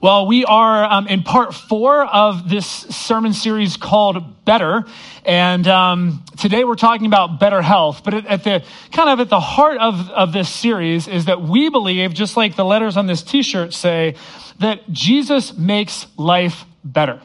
Well, 0.00 0.28
we 0.28 0.44
are 0.44 0.84
um, 0.84 1.08
in 1.08 1.24
part 1.24 1.52
four 1.52 2.04
of 2.04 2.48
this 2.48 2.66
sermon 2.66 3.32
series 3.32 3.76
called 3.76 4.44
Better. 4.44 4.84
And 5.24 5.66
um, 5.66 6.24
today 6.38 6.62
we're 6.62 6.76
talking 6.76 7.06
about 7.06 7.40
better 7.40 7.60
health. 7.60 8.02
But 8.04 8.14
at 8.14 8.44
the 8.44 8.62
kind 8.92 9.10
of 9.10 9.18
at 9.18 9.28
the 9.28 9.40
heart 9.40 9.78
of, 9.78 10.08
of 10.10 10.32
this 10.32 10.48
series 10.48 11.08
is 11.08 11.24
that 11.24 11.42
we 11.42 11.68
believe, 11.68 12.14
just 12.14 12.36
like 12.36 12.54
the 12.54 12.64
letters 12.64 12.96
on 12.96 13.08
this 13.08 13.24
t 13.24 13.42
shirt 13.42 13.74
say, 13.74 14.14
that 14.60 14.88
Jesus 14.92 15.58
makes 15.58 16.06
life 16.16 16.64
better. 16.84 17.20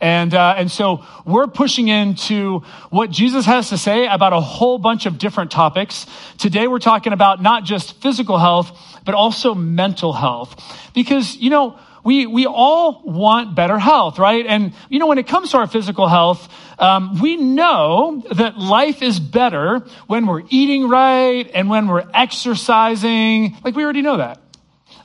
And, 0.00 0.32
uh, 0.32 0.54
and 0.56 0.70
so 0.70 1.04
we're 1.24 1.48
pushing 1.48 1.88
into 1.88 2.60
what 2.90 3.10
Jesus 3.10 3.46
has 3.46 3.70
to 3.70 3.78
say 3.78 4.06
about 4.06 4.32
a 4.32 4.40
whole 4.40 4.78
bunch 4.78 5.06
of 5.06 5.18
different 5.18 5.50
topics. 5.50 6.06
Today 6.38 6.68
we're 6.68 6.78
talking 6.78 7.12
about 7.12 7.42
not 7.42 7.64
just 7.64 8.00
physical 8.00 8.38
health, 8.38 8.70
but 9.04 9.14
also 9.14 9.54
mental 9.54 10.12
health. 10.12 10.54
Because, 10.94 11.36
you 11.36 11.50
know, 11.50 11.78
we, 12.04 12.26
we 12.26 12.46
all 12.46 13.02
want 13.04 13.56
better 13.56 13.78
health, 13.78 14.18
right? 14.18 14.46
And, 14.46 14.72
you 14.88 15.00
know, 15.00 15.08
when 15.08 15.18
it 15.18 15.26
comes 15.26 15.50
to 15.50 15.58
our 15.58 15.66
physical 15.66 16.06
health, 16.06 16.48
um, 16.78 17.20
we 17.20 17.36
know 17.36 18.22
that 18.36 18.56
life 18.56 19.02
is 19.02 19.18
better 19.18 19.80
when 20.06 20.26
we're 20.26 20.44
eating 20.48 20.88
right 20.88 21.50
and 21.52 21.68
when 21.68 21.88
we're 21.88 22.08
exercising. 22.14 23.56
Like, 23.64 23.74
we 23.74 23.82
already 23.82 24.02
know 24.02 24.18
that. 24.18 24.40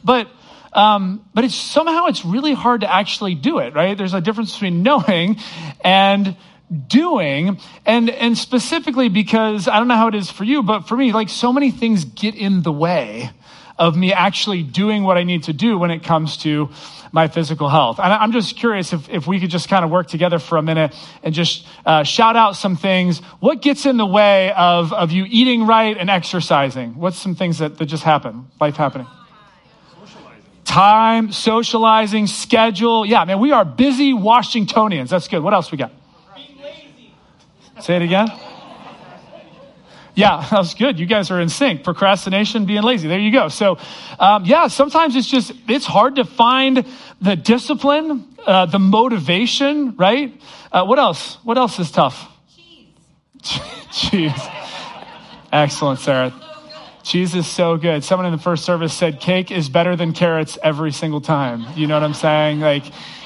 But, 0.04 0.28
um, 0.73 1.26
but 1.34 1.44
it's 1.44 1.55
somehow 1.55 2.05
it's 2.08 2.26
really 2.26 2.54
hard 2.54 2.81
to 2.81 2.94
actually 2.94 3.36
do 3.36 3.59
it, 3.59 3.73
right? 3.73 3.98
There's 3.98 4.14
a 4.14 4.22
difference 4.22 4.54
between 4.54 4.84
knowing 4.84 5.38
and 5.84 6.36
doing 6.88 7.59
and 7.86 8.09
and 8.09 8.36
specifically 8.36 9.08
because 9.08 9.67
i 9.67 9.78
don't 9.78 9.88
know 9.88 9.95
how 9.95 10.08
it 10.08 10.16
is 10.16 10.31
for 10.31 10.44
you 10.44 10.64
but 10.64 10.88
for 10.88 10.98
me 10.98 11.12
like 11.12 11.30
so 11.30 11.54
many 11.54 11.70
things 11.70 12.04
get 12.04 12.34
in 12.34 12.64
the 12.64 12.72
way 12.72 13.30
of 13.78 13.95
me 13.95 14.14
actually 14.14 14.64
doing 14.64 15.04
what 15.04 15.17
I 15.17 15.23
need 15.23 15.44
to 15.44 15.54
do 15.54 15.78
when 15.78 15.91
it 15.91 16.04
comes 16.04 16.38
to 16.38 16.70
my 17.12 17.28
physical 17.28 17.70
health. 17.70 18.00
And 18.00 18.12
I'm 18.12 18.31
just 18.31 18.55
curious 18.55 18.94
if, 18.94 19.09
if 19.09 19.28
we 19.28 19.40
could 19.40 19.50
just 19.50 19.70
kind 19.70 19.84
of 19.84 19.92
work 19.92 20.08
together 20.08 20.39
for 20.39 20.58
a 20.58 20.61
minute 20.61 20.95
and 21.22 21.33
just 21.33 21.67
uh, 21.86 22.03
shout 22.03 22.36
out 22.36 22.55
some 22.55 22.76
things. 22.76 23.20
What 23.39 23.61
gets 23.61 23.86
in 23.86 23.98
the 23.98 24.05
way 24.05 24.52
of, 24.53 24.94
of 24.94 25.11
you 25.11 25.26
eating 25.28 25.66
right 25.66 25.98
and 25.98 26.09
exercising? 26.09 26.95
What's 26.95 27.17
some 27.17 27.36
things 27.36 27.59
that, 27.59 27.78
that 27.78 27.86
just 27.86 28.03
happen, 28.03 28.48
life 28.59 28.76
happening? 28.76 29.08
Time, 30.74 31.32
socializing, 31.32 32.26
schedule. 32.26 33.06
Yeah, 33.06 33.26
man, 33.26 33.38
we 33.38 33.52
are 33.52 33.64
busy 33.64 34.12
Washingtonians. 34.12 35.12
That's 35.12 35.28
good. 35.28 35.44
What 35.44 35.54
else 35.54 35.72
we 35.72 35.78
got? 35.78 35.92
Being 36.36 36.58
lazy. 36.64 37.14
Say 37.80 37.98
it 37.98 38.02
again. 38.02 38.28
Yeah, 40.16 40.48
that 40.50 40.58
was 40.58 40.74
good. 40.74 40.98
You 40.98 41.06
guys 41.06 41.30
are 41.30 41.40
in 41.40 41.50
sync. 41.50 41.84
Procrastination, 41.84 42.66
being 42.66 42.82
lazy. 42.82 43.08
There 43.08 43.20
you 43.20 43.32
go. 43.32 43.50
So, 43.50 43.78
um, 44.18 44.46
yeah, 44.46 44.66
sometimes 44.66 45.16
it's 45.16 45.30
just, 45.30 45.52
it's 45.68 45.86
hard 45.86 46.16
to 46.16 46.26
find 46.26 46.84
the 47.22 47.36
discipline, 47.36 48.26
uh, 48.44 48.66
the 48.66 48.80
motivation, 48.80 49.96
right? 49.96 50.34
Uh, 50.72 50.86
what 50.86 50.98
else? 50.98 51.38
What 51.44 51.60
else 51.60 51.78
is 51.78 51.92
tough? 51.92 52.28
Cheese. 52.58 52.88
Cheese. 53.92 54.48
Excellent, 55.52 56.00
Sarah. 56.00 56.34
Is 57.14 57.46
so 57.46 57.78
good. 57.78 58.04
Someone 58.04 58.26
in 58.26 58.32
the 58.32 58.42
first 58.42 58.66
service 58.66 58.94
said 58.94 59.20
cake 59.20 59.52
is 59.52 59.70
better 59.70 59.96
than 59.96 60.14
carrots 60.14 60.58
every 60.64 60.92
single 60.92 61.22
time. 61.22 61.66
You 61.76 61.86
know 61.86 61.94
what 61.94 62.04
I'm 62.04 62.14
saying? 62.14 62.60
Like, 62.60 62.86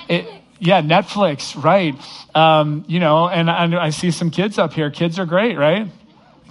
it, 0.09 0.27
yeah, 0.59 0.81
Netflix, 0.81 1.61
right. 1.63 1.95
Um, 2.35 2.83
you 2.87 2.99
know, 2.99 3.29
and, 3.29 3.49
and 3.49 3.75
I 3.75 3.91
see 3.91 4.11
some 4.11 4.29
kids 4.29 4.57
up 4.57 4.73
here. 4.73 4.89
Kids 4.89 5.19
are 5.19 5.25
great, 5.25 5.57
right? 5.57 5.87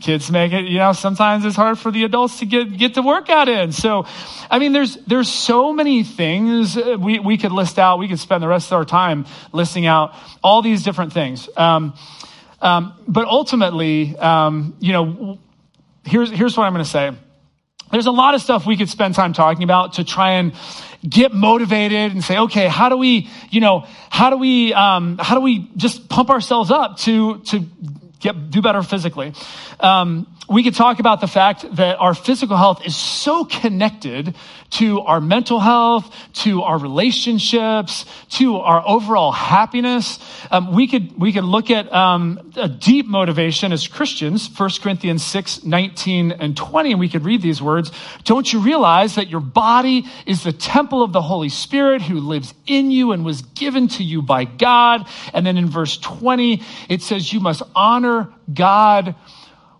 kids 0.00 0.30
make 0.30 0.52
it 0.52 0.66
you 0.66 0.78
know 0.78 0.92
sometimes 0.92 1.44
it's 1.44 1.56
hard 1.56 1.78
for 1.78 1.90
the 1.90 2.04
adults 2.04 2.40
to 2.40 2.46
get 2.46 2.76
get 2.76 2.94
the 2.94 3.02
workout 3.02 3.48
in 3.48 3.72
so 3.72 4.04
i 4.50 4.58
mean 4.58 4.72
there's 4.72 4.96
there's 5.06 5.28
so 5.28 5.72
many 5.72 6.04
things 6.04 6.76
we, 6.98 7.18
we 7.18 7.38
could 7.38 7.52
list 7.52 7.78
out 7.78 7.98
we 7.98 8.06
could 8.08 8.18
spend 8.18 8.42
the 8.42 8.48
rest 8.48 8.70
of 8.70 8.74
our 8.74 8.84
time 8.84 9.24
listing 9.52 9.86
out 9.86 10.14
all 10.42 10.60
these 10.60 10.82
different 10.82 11.12
things 11.12 11.48
um, 11.56 11.94
um, 12.60 12.92
but 13.08 13.26
ultimately 13.26 14.16
um, 14.18 14.76
you 14.80 14.92
know 14.92 15.38
here's 16.04 16.30
here's 16.30 16.56
what 16.56 16.64
i'm 16.64 16.72
going 16.72 16.84
to 16.84 16.90
say 16.90 17.12
there's 17.90 18.06
a 18.06 18.10
lot 18.10 18.34
of 18.34 18.42
stuff 18.42 18.66
we 18.66 18.76
could 18.76 18.88
spend 18.88 19.14
time 19.14 19.32
talking 19.32 19.62
about 19.62 19.94
to 19.94 20.04
try 20.04 20.32
and 20.32 20.52
get 21.08 21.32
motivated 21.32 22.12
and 22.12 22.24
say 22.24 22.38
okay 22.38 22.66
how 22.66 22.88
do 22.88 22.96
we 22.96 23.28
you 23.50 23.60
know 23.60 23.86
how 24.10 24.30
do 24.30 24.36
we 24.36 24.72
um, 24.74 25.18
how 25.18 25.34
do 25.34 25.40
we 25.40 25.70
just 25.76 26.08
pump 26.08 26.30
ourselves 26.30 26.70
up 26.70 26.96
to 26.98 27.38
to 27.44 27.64
get, 28.20 28.50
do 28.50 28.62
better 28.62 28.82
physically. 28.82 29.32
Um, 29.80 30.26
we 30.48 30.62
could 30.62 30.74
talk 30.74 31.00
about 31.00 31.20
the 31.20 31.26
fact 31.26 31.64
that 31.76 31.96
our 31.96 32.14
physical 32.14 32.56
health 32.56 32.86
is 32.86 32.96
so 32.96 33.44
connected 33.44 34.36
to 34.70 35.00
our 35.00 35.20
mental 35.20 35.58
health, 35.58 36.14
to 36.34 36.62
our 36.62 36.78
relationships, 36.78 38.04
to 38.30 38.56
our 38.56 38.86
overall 38.86 39.32
happiness. 39.32 40.18
Um, 40.50 40.74
we 40.74 40.86
could 40.86 41.18
we 41.18 41.32
could 41.32 41.44
look 41.44 41.70
at 41.70 41.92
um, 41.92 42.52
a 42.56 42.68
deep 42.68 43.06
motivation 43.06 43.72
as 43.72 43.88
Christians, 43.88 44.48
1 44.56 44.70
Corinthians 44.82 45.24
6, 45.24 45.64
19 45.64 46.32
and 46.32 46.56
20, 46.56 46.92
and 46.92 47.00
we 47.00 47.08
could 47.08 47.24
read 47.24 47.42
these 47.42 47.60
words. 47.60 47.90
Don't 48.24 48.52
you 48.52 48.60
realize 48.60 49.16
that 49.16 49.28
your 49.28 49.40
body 49.40 50.04
is 50.26 50.44
the 50.44 50.52
temple 50.52 51.02
of 51.02 51.12
the 51.12 51.22
Holy 51.22 51.48
Spirit 51.48 52.02
who 52.02 52.20
lives 52.20 52.54
in 52.66 52.90
you 52.90 53.12
and 53.12 53.24
was 53.24 53.42
given 53.42 53.88
to 53.88 54.04
you 54.04 54.22
by 54.22 54.44
God? 54.44 55.08
And 55.32 55.44
then 55.44 55.56
in 55.56 55.68
verse 55.68 55.96
20, 55.98 56.62
it 56.88 57.02
says 57.02 57.32
you 57.32 57.40
must 57.40 57.62
honor 57.74 58.05
God 58.52 59.14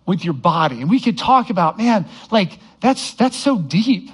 with 0.05 0.23
your 0.23 0.33
body. 0.33 0.81
And 0.81 0.89
we 0.89 0.99
could 0.99 1.17
talk 1.17 1.49
about, 1.49 1.77
man, 1.77 2.05
like 2.31 2.57
that's, 2.79 3.13
that's 3.15 3.37
so 3.37 3.59
deep. 3.59 4.09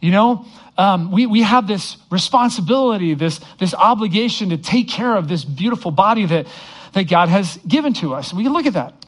You 0.00 0.10
know, 0.10 0.46
um, 0.78 1.12
we, 1.12 1.26
we 1.26 1.42
have 1.42 1.66
this 1.66 1.96
responsibility, 2.10 3.14
this, 3.14 3.40
this 3.58 3.74
obligation 3.74 4.50
to 4.50 4.56
take 4.56 4.88
care 4.88 5.16
of 5.16 5.28
this 5.28 5.44
beautiful 5.44 5.90
body 5.90 6.26
that, 6.26 6.46
that 6.92 7.08
God 7.08 7.28
has 7.28 7.58
given 7.68 7.92
to 7.94 8.14
us. 8.14 8.32
We 8.32 8.42
can 8.44 8.52
look 8.52 8.66
at 8.66 8.74
that. 8.74 9.01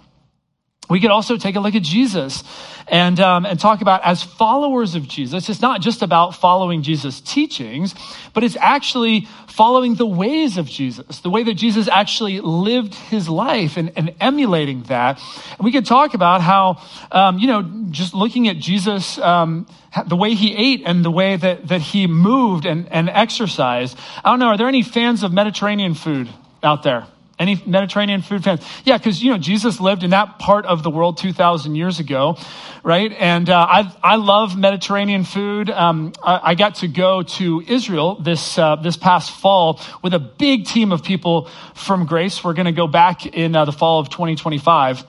We 0.89 1.01
could 1.01 1.11
also 1.11 1.39
take 1.39 1.57
a 1.57 1.61
look 1.61 1.75
at 1.75 1.83
Jesus 1.83 2.45
and, 2.87 3.19
um, 3.19 3.47
and 3.47 3.59
talk 3.59 3.81
about 3.81 4.03
as 4.05 4.23
followers 4.23 4.95
of 4.95 5.09
Jesus, 5.09 5.49
it's 5.49 5.63
not 5.63 5.81
just 5.81 6.03
about 6.03 6.35
following 6.35 6.83
Jesus' 6.83 7.21
teachings, 7.23 7.95
but 8.35 8.45
it's 8.45 8.57
actually 8.57 9.27
following 9.49 9.95
the 9.95 10.07
ways 10.07 10.59
of 10.59 10.67
Jesus, 10.67 11.21
the 11.21 11.31
way 11.31 11.43
that 11.45 11.55
Jesus 11.55 11.89
actually 11.89 12.41
lived 12.41 12.95
his 12.95 13.29
life 13.29 13.79
and, 13.79 13.93
and 13.97 14.15
emulating 14.21 14.83
that. 14.85 15.19
And 15.57 15.65
we 15.65 15.73
could 15.73 15.87
talk 15.87 16.13
about 16.13 16.43
how, 16.43 16.83
um, 17.11 17.39
you 17.39 17.47
know, 17.47 17.63
just 17.91 18.13
looking 18.13 18.49
at 18.49 18.59
Jesus, 18.59 19.17
um, 19.19 19.67
the 20.07 20.17
way 20.17 20.35
he 20.35 20.55
ate 20.55 20.83
and 20.85 21.03
the 21.03 21.11
way 21.11 21.37
that, 21.37 21.69
that 21.69 21.81
he 21.81 22.07
moved 22.07 22.67
and, 22.67 22.93
and 22.93 23.09
exercised. 23.09 23.97
I 24.23 24.31
don't 24.31 24.39
know, 24.39 24.49
are 24.49 24.59
there 24.59 24.69
any 24.69 24.83
fans 24.83 25.23
of 25.23 25.33
Mediterranean 25.33 25.95
food 25.95 26.29
out 26.63 26.83
there? 26.83 27.07
Any 27.37 27.61
Mediterranean 27.67 28.23
food 28.23 28.45
fans? 28.45 28.65
Yeah, 28.85 28.97
because 28.97 29.21
you 29.21 29.33
know 29.33 29.39
Jesus 29.39 29.81
lived 29.81 30.05
in 30.05 30.11
that 30.11 30.39
part 30.39 30.67
of 30.67 30.85
the 30.85 30.91
world 30.91 31.19
two 31.19 31.33
thousand 31.33 31.75
years 31.75 31.99
ago, 31.99 32.37
right? 32.85 33.11
And 33.11 33.51
uh, 33.51 33.67
I 33.69 33.93
I 34.05 34.17
love 34.17 34.57
Mediterranean 34.57 35.25
food. 35.25 35.69
Um, 35.69 36.13
I, 36.23 36.41
I, 36.51 36.55
got 36.55 36.77
to 36.77 36.89
go 36.89 37.23
to 37.23 37.61
Israel 37.67 38.15
this 38.23 38.57
uh, 38.57 38.77
this 38.77 38.97
past 38.97 39.33
fall 39.33 39.81
with 40.01 40.15
a 40.15 40.21
big 40.21 40.67
team 40.67 40.93
of 40.93 41.03
people 41.03 41.51
from 41.75 42.07
Grace. 42.07 42.45
We're 42.45 42.55
going 42.55 42.67
to 42.67 42.73
go 42.73 42.87
back 42.87 43.27
in 43.27 43.57
uh, 43.57 43.65
the 43.65 43.73
fall 43.73 43.99
of 43.99 44.11
twenty 44.11 44.37
twenty 44.37 44.59
five, 44.59 45.03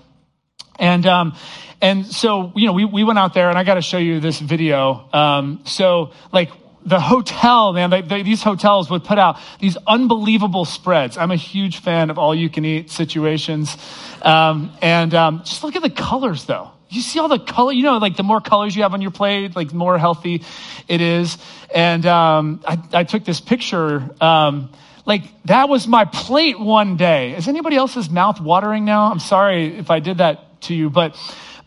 and 0.80 1.06
um, 1.06 1.36
and 1.80 2.07
so 2.07 2.52
you 2.56 2.66
know 2.66 2.74
we 2.74 2.86
we 2.86 3.03
went 3.03 3.19
out 3.19 3.36
there, 3.36 3.50
and 3.50 3.57
I 3.57 3.63
got 3.63 3.75
to 3.75 3.84
show 3.84 4.00
you 4.00 4.19
this 4.19 4.40
video. 4.40 5.07
Um, 5.13 5.62
so 5.66 6.12
like 6.31 6.50
the 6.85 7.00
hotel, 7.00 7.73
man, 7.73 7.90
they, 7.90 8.01
they, 8.01 8.22
these 8.22 8.44
hotels 8.44 8.90
would 8.91 9.03
put 9.03 9.18
out 9.18 9.38
these 9.59 9.75
unbelievable 9.88 10.66
spreads. 10.66 11.18
I'm 11.18 11.31
a 11.31 11.35
huge 11.35 11.81
fan 11.81 12.12
of 12.12 12.19
all 12.19 12.35
you 12.35 12.50
can 12.50 12.63
eat 12.63 12.91
situations. 12.91 13.75
Um, 14.22 14.72
and 14.81 15.13
um, 15.16 15.40
just 15.44 15.63
look 15.63 15.75
at 15.75 15.81
the 15.81 15.90
colors, 15.90 16.45
though. 16.45 16.72
You 16.90 17.01
see 17.01 17.19
all 17.19 17.28
the 17.28 17.40
color, 17.40 17.72
you 17.74 17.84
know, 17.84 17.97
like 17.97 18.16
the 18.16 18.24
more 18.24 18.40
colors 18.40 18.75
you 18.75 18.84
have 18.84 18.94
on 18.94 19.01
your 19.01 19.12
plate, 19.12 19.56
like 19.56 19.69
the 19.69 19.75
more 19.75 19.97
healthy 19.97 20.44
it 20.88 21.01
is. 21.01 21.38
And 21.74 22.06
um, 22.06 22.63
I, 22.66 22.79
I, 22.94 23.03
took 23.03 23.25
this 23.25 23.41
picture. 23.41 24.07
Um, 24.21 24.71
like 25.06 25.24
that 25.45 25.68
was 25.68 25.88
my 25.88 26.06
plate 26.06 26.59
one 26.59 26.98
day. 26.98 27.36
Is 27.36 27.48
anybody 27.48 27.75
else's 27.75 28.09
mouth 28.09 28.39
watering 28.39 28.86
now? 28.86 29.12
I'm 29.12 29.19
sorry 29.19 29.75
if 29.77 29.89
I 29.89 30.00
did 30.00 30.19
that 30.19 30.62
to 30.62 30.75
you, 30.75 30.92
but, 30.92 31.18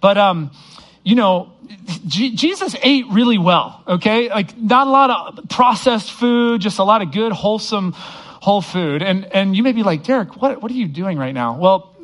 but, 0.00 0.16
um, 0.16 0.52
you 1.08 1.14
know, 1.14 1.50
G- 2.06 2.36
Jesus 2.36 2.76
ate 2.82 3.06
really 3.08 3.38
well, 3.38 3.82
okay? 3.88 4.28
Like 4.28 4.58
not 4.58 4.86
a 4.86 4.90
lot 4.90 5.10
of 5.10 5.48
processed 5.48 6.12
food, 6.12 6.60
just 6.60 6.78
a 6.78 6.84
lot 6.84 7.00
of 7.00 7.12
good, 7.12 7.32
wholesome, 7.32 7.92
whole 7.92 8.60
food. 8.60 9.02
And, 9.02 9.24
and 9.24 9.56
you 9.56 9.62
may 9.62 9.72
be 9.72 9.82
like, 9.82 10.02
Derek, 10.02 10.36
what, 10.36 10.60
what 10.60 10.70
are 10.70 10.74
you 10.74 10.86
doing 10.86 11.16
right 11.16 11.32
now? 11.32 11.56
Well, 11.56 11.94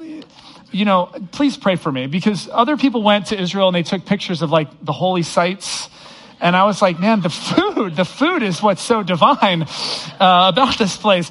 you 0.71 0.87
know, 0.87 1.11
please 1.33 1.59
pray 1.59 1.77
for 1.77 1.93
me 1.93 2.07
because 2.07 2.49
other 2.51 2.79
people 2.79 3.03
went 3.03 3.27
to 3.27 3.39
Israel 3.39 3.69
and 3.69 3.77
they 3.77 3.83
took 3.83 4.07
pictures 4.07 4.41
of 4.41 4.51
like 4.51 4.69
the 4.83 4.93
holy 4.93 5.23
sites. 5.23 5.91
And 6.41 6.57
I 6.57 6.65
was 6.65 6.81
like, 6.81 6.99
man, 6.99 7.21
the 7.21 7.29
food, 7.29 7.97
the 7.97 8.07
food 8.07 8.43
is 8.43 8.63
what's 8.63 8.83
so 8.83 9.03
divine 9.03 9.65
uh, 9.65 10.51
about 10.51 10.79
this 10.79 10.97
place. 10.97 11.31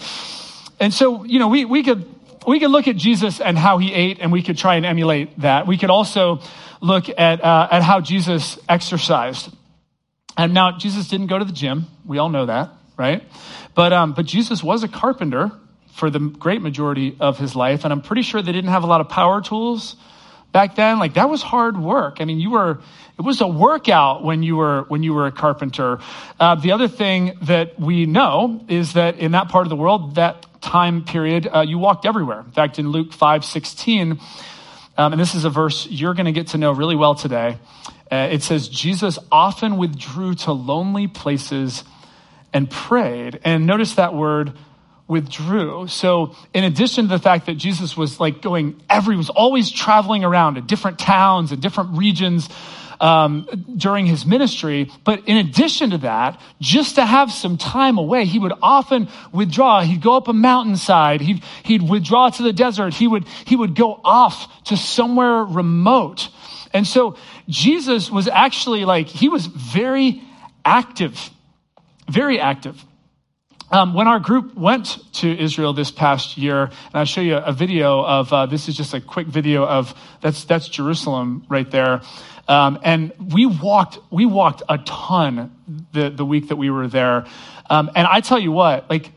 And 0.80 0.94
so, 0.94 1.24
you 1.24 1.40
know, 1.40 1.48
we, 1.48 1.66
we 1.66 1.82
could, 1.82 2.06
we 2.48 2.60
could 2.60 2.72
look 2.72 2.88
at 2.88 2.96
Jesus 2.96 3.40
and 3.42 3.58
how 3.58 3.78
he 3.78 3.94
ate 3.94 4.20
and 4.20 4.32
we 4.32 4.42
could 4.42 4.58
try 4.58 4.76
and 4.76 4.86
emulate 4.86 5.40
that. 5.40 5.68
We 5.68 5.78
could 5.78 5.90
also 5.90 6.42
look 6.82 7.10
at, 7.10 7.44
uh, 7.44 7.68
at 7.72 7.82
how 7.84 8.02
Jesus 8.02 8.60
exercised. 8.68 9.50
And 10.36 10.54
now, 10.54 10.78
Jesus 10.78 11.08
didn't 11.08 11.28
go 11.28 11.38
to 11.38 11.46
the 11.46 11.54
gym. 11.54 11.86
We 12.06 12.18
all 12.18 12.30
know 12.30 12.48
that. 12.48 12.72
right? 12.98 13.24
But, 13.76 13.94
um, 13.94 14.14
but 14.14 14.26
Jesus 14.26 14.64
was 14.64 14.84
a 14.84 14.88
carpenter 14.88 15.52
for 15.94 16.10
the 16.10 16.20
great 16.20 16.62
majority 16.62 17.16
of 17.20 17.38
his 17.38 17.56
life. 17.56 17.84
And 17.84 17.94
I'm 17.94 18.02
pretty 18.02 18.24
sure 18.24 18.42
they 18.42 18.52
didn't 18.52 18.72
have 18.72 18.84
a 18.84 18.88
lot 18.88 19.02
of 19.02 19.10
power 19.10 19.42
tools 19.42 19.96
back 20.52 20.76
then. 20.76 21.00
Like 21.00 21.16
that 21.16 21.30
was 21.30 21.42
hard 21.42 21.78
work. 21.78 22.18
I 22.20 22.26
mean, 22.26 22.40
you 22.40 22.52
were, 22.52 22.80
it 23.18 23.22
was 23.22 23.42
a 23.42 23.48
workout 23.48 24.24
when 24.24 24.44
you 24.44 24.56
were, 24.56 24.86
when 24.88 25.04
you 25.04 25.14
were 25.14 25.28
a 25.28 25.32
carpenter. 25.32 26.00
Uh, 26.40 26.56
the 26.56 26.72
other 26.72 26.88
thing 26.88 27.38
that 27.44 27.80
we 27.80 28.06
know 28.06 28.64
is 28.70 28.94
that 28.94 29.18
in 29.18 29.32
that 29.32 29.50
part 29.50 29.66
of 29.66 29.70
the 29.70 29.76
world, 29.76 30.16
that 30.16 30.46
time 30.64 31.04
period, 31.04 31.48
uh, 31.54 31.62
you 31.62 31.78
walked 31.78 32.06
everywhere. 32.06 32.40
In 32.40 32.52
fact, 32.52 32.80
in 32.80 32.90
Luke 32.90 33.14
5 33.14 33.46
16, 33.46 34.20
um, 34.98 35.14
and 35.14 35.20
this 35.20 35.36
is 35.36 35.46
a 35.46 35.50
verse 35.50 35.88
you're 35.88 36.14
going 36.14 36.26
to 36.26 36.32
get 36.32 36.48
to 36.48 36.58
know 36.58 36.72
really 36.72 36.96
well 36.96 37.16
today. 37.16 37.58
Uh, 38.12 38.30
it 38.32 38.44
says, 38.44 38.70
Jesus 38.70 39.20
often 39.32 39.78
withdrew 39.78 40.36
to 40.36 40.52
lonely 40.52 41.08
places 41.08 41.84
and 42.54 42.70
prayed. 42.70 43.40
And 43.44 43.66
notice 43.66 43.96
that 43.96 44.14
word 44.14 44.54
withdrew. 45.08 45.88
So, 45.88 46.36
in 46.54 46.64
addition 46.64 47.06
to 47.06 47.10
the 47.10 47.20
fact 47.20 47.48
that 47.48 47.56
Jesus 47.56 47.98
was 47.98 48.20
like 48.20 48.42
going 48.42 48.82
every, 48.90 49.18
was 49.18 49.30
always 49.30 49.72
traveling 49.72 50.24
around 50.24 50.56
to 50.56 50.62
different 50.62 51.00
towns 51.00 51.52
and 51.52 51.62
different 51.62 51.98
regions 51.98 52.50
um, 53.00 53.48
during 53.76 54.06
his 54.06 54.26
ministry. 54.26 54.90
But 55.04 55.28
in 55.28 55.38
addition 55.38 55.92
to 55.92 55.98
that, 56.00 56.40
just 56.60 56.96
to 56.96 57.06
have 57.06 57.32
some 57.32 57.58
time 57.58 57.98
away, 57.98 58.26
he 58.26 58.40
would 58.40 58.54
often 58.62 59.10
withdraw. 59.32 59.82
He'd 59.82 60.02
go 60.02 60.16
up 60.16 60.28
a 60.28 60.34
mountainside. 60.34 61.22
He'd, 61.22 61.44
he'd 61.64 61.88
withdraw 61.88 62.30
to 62.30 62.44
the 62.44 62.54
desert. 62.54 62.94
He 62.94 63.08
would, 63.08 63.28
he 63.46 63.56
would 63.56 63.76
go 63.76 64.00
off 64.04 64.64
to 64.66 64.78
somewhere 64.78 65.44
remote. 65.44 66.30
And 66.74 66.88
so 66.88 67.18
Jesus 67.48 68.10
was 68.10 68.28
actually 68.28 68.86
like, 68.86 69.08
he 69.08 69.30
was 69.30 69.46
very 69.46 70.22
active, 70.66 71.30
very 72.10 72.40
active. 72.40 72.84
Um, 73.72 73.96
when 73.96 74.08
our 74.08 74.20
group 74.20 74.56
went 74.56 75.00
to 75.14 75.36
Israel 75.36 75.74
this 75.74 75.90
past 75.90 76.38
year, 76.38 76.66
and 76.66 76.94
I'll 76.94 77.06
show 77.06 77.22
you 77.22 77.38
a 77.38 77.52
video 77.52 78.06
of 78.06 78.32
uh, 78.32 78.46
this 78.46 78.70
is 78.70 78.78
just 78.78 78.94
a 78.94 79.02
quick 79.02 79.26
video 79.26 79.66
of 79.66 79.96
that's 80.22 80.44
that's 80.44 80.68
Jerusalem 80.68 81.44
right 81.50 81.70
there, 81.72 82.02
um, 82.48 82.80
and 82.84 83.14
we 83.34 83.46
walked 83.46 84.00
we 84.12 84.26
walked 84.26 84.64
a 84.68 84.78
ton 84.80 85.52
the 85.94 86.10
the 86.10 86.26
week 86.26 86.50
that 86.50 86.58
we 86.58 86.70
were 86.70 86.88
there, 86.88 87.26
um, 87.70 87.90
and 87.96 88.08
I 88.08 88.22
tell 88.22 88.40
you 88.40 88.52
what, 88.52 88.90
like 88.90 89.12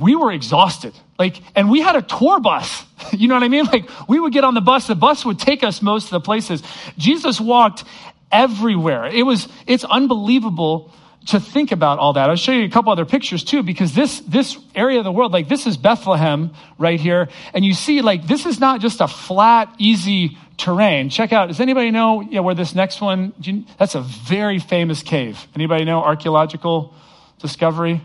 we 0.00 0.14
were 0.14 0.30
exhausted, 0.30 0.94
like, 1.18 1.40
and 1.54 1.70
we 1.70 1.80
had 1.80 1.96
a 1.96 2.02
tour 2.02 2.40
bus. 2.40 2.84
You 3.12 3.28
know 3.28 3.34
what 3.34 3.44
I 3.44 3.48
mean? 3.48 3.66
Like 3.66 3.88
we 4.08 4.18
would 4.18 4.32
get 4.32 4.42
on 4.42 4.54
the 4.54 4.60
bus, 4.60 4.88
the 4.88 4.96
bus 4.96 5.24
would 5.24 5.38
take 5.38 5.62
us 5.62 5.80
most 5.80 6.06
of 6.06 6.10
the 6.10 6.20
places. 6.20 6.62
Jesus 6.98 7.40
walked 7.40 7.84
everywhere. 8.32 9.06
It 9.06 9.22
was 9.22 9.48
it's 9.66 9.84
unbelievable 9.84 10.92
to 11.26 11.40
think 11.40 11.72
about 11.72 11.98
all 11.98 12.12
that. 12.14 12.30
I'll 12.30 12.36
show 12.36 12.52
you 12.52 12.64
a 12.64 12.68
couple 12.70 12.92
other 12.92 13.04
pictures 13.04 13.42
too, 13.42 13.62
because 13.62 13.94
this, 13.94 14.20
this 14.20 14.56
area 14.74 14.98
of 14.98 15.04
the 15.04 15.12
world, 15.12 15.32
like 15.32 15.48
this 15.48 15.66
is 15.66 15.76
Bethlehem 15.76 16.52
right 16.78 17.00
here. 17.00 17.28
And 17.52 17.64
you 17.64 17.74
see, 17.74 18.00
like, 18.00 18.26
this 18.26 18.46
is 18.46 18.60
not 18.60 18.80
just 18.80 19.00
a 19.00 19.08
flat, 19.08 19.74
easy 19.78 20.38
terrain. 20.56 21.10
Check 21.10 21.32
out, 21.32 21.48
does 21.48 21.60
anybody 21.60 21.90
know 21.90 22.22
where 22.22 22.54
this 22.54 22.74
next 22.74 23.00
one, 23.00 23.34
you, 23.42 23.64
that's 23.78 23.94
a 23.94 24.00
very 24.00 24.58
famous 24.58 25.02
cave. 25.02 25.46
Anybody 25.54 25.84
know 25.84 26.02
archaeological 26.02 26.94
discovery? 27.38 28.00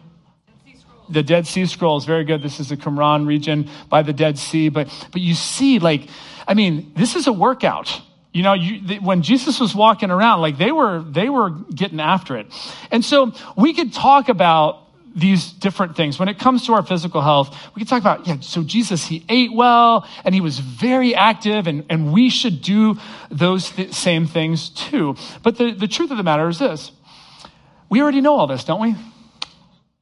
the 1.12 1.24
Dead 1.24 1.46
Sea 1.46 1.66
Scrolls, 1.66 2.06
very 2.06 2.24
good. 2.24 2.42
This 2.42 2.60
is 2.60 2.70
the 2.70 2.78
Qumran 2.78 3.28
region 3.28 3.70
by 3.90 4.02
the 4.02 4.14
Dead 4.14 4.38
Sea. 4.38 4.70
But, 4.70 4.88
but 5.12 5.22
you 5.22 5.34
see, 5.34 5.80
like, 5.80 6.08
I 6.48 6.54
mean, 6.54 6.94
this 6.96 7.16
is 7.16 7.28
a 7.28 7.34
workout. 7.34 8.02
You 8.34 8.44
know, 8.44 8.54
you, 8.54 9.02
when 9.02 9.24
Jesus 9.24 9.60
was 9.60 9.76
walking 9.76 10.10
around, 10.10 10.42
like 10.42 10.58
they 10.58 10.72
were, 10.72 11.02
they 11.02 11.28
were 11.28 11.50
getting 11.50 12.00
after 12.00 12.38
it. 12.38 12.48
And 12.90 13.04
so 13.04 13.34
we 13.58 13.74
could 13.74 13.94
talk 13.94 14.30
about 14.30 14.88
these 15.14 15.52
different 15.52 15.98
things. 15.98 16.18
When 16.18 16.30
it 16.30 16.40
comes 16.40 16.66
to 16.68 16.74
our 16.74 16.84
physical 16.84 17.22
health, 17.22 17.54
we 17.76 17.82
could 17.82 17.90
talk 17.90 18.00
about, 18.00 18.28
yeah, 18.28 18.38
so 18.40 18.64
Jesus, 18.64 19.06
he 19.06 19.26
ate 19.28 19.54
well 19.54 20.08
and 20.24 20.34
he 20.34 20.40
was 20.40 20.60
very 20.60 21.14
active 21.14 21.68
and, 21.68 21.86
and 21.90 22.14
we 22.14 22.30
should 22.30 22.62
do 22.62 22.98
those 23.30 23.70
th- 23.72 23.92
same 23.92 24.26
things 24.28 24.70
too. 24.70 25.16
But 25.44 25.58
the, 25.58 25.74
the 25.74 25.88
truth 25.88 26.12
of 26.12 26.18
the 26.18 26.24
matter 26.24 26.48
is 26.48 26.60
this. 26.60 26.92
We 27.90 28.02
already 28.02 28.22
know 28.22 28.36
all 28.36 28.48
this, 28.48 28.64
don't 28.64 28.82
we? 28.82 28.96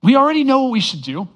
We 0.03 0.15
already 0.15 0.43
know 0.43 0.63
what 0.63 0.71
we 0.71 0.79
should 0.79 1.01
do. 1.01 1.27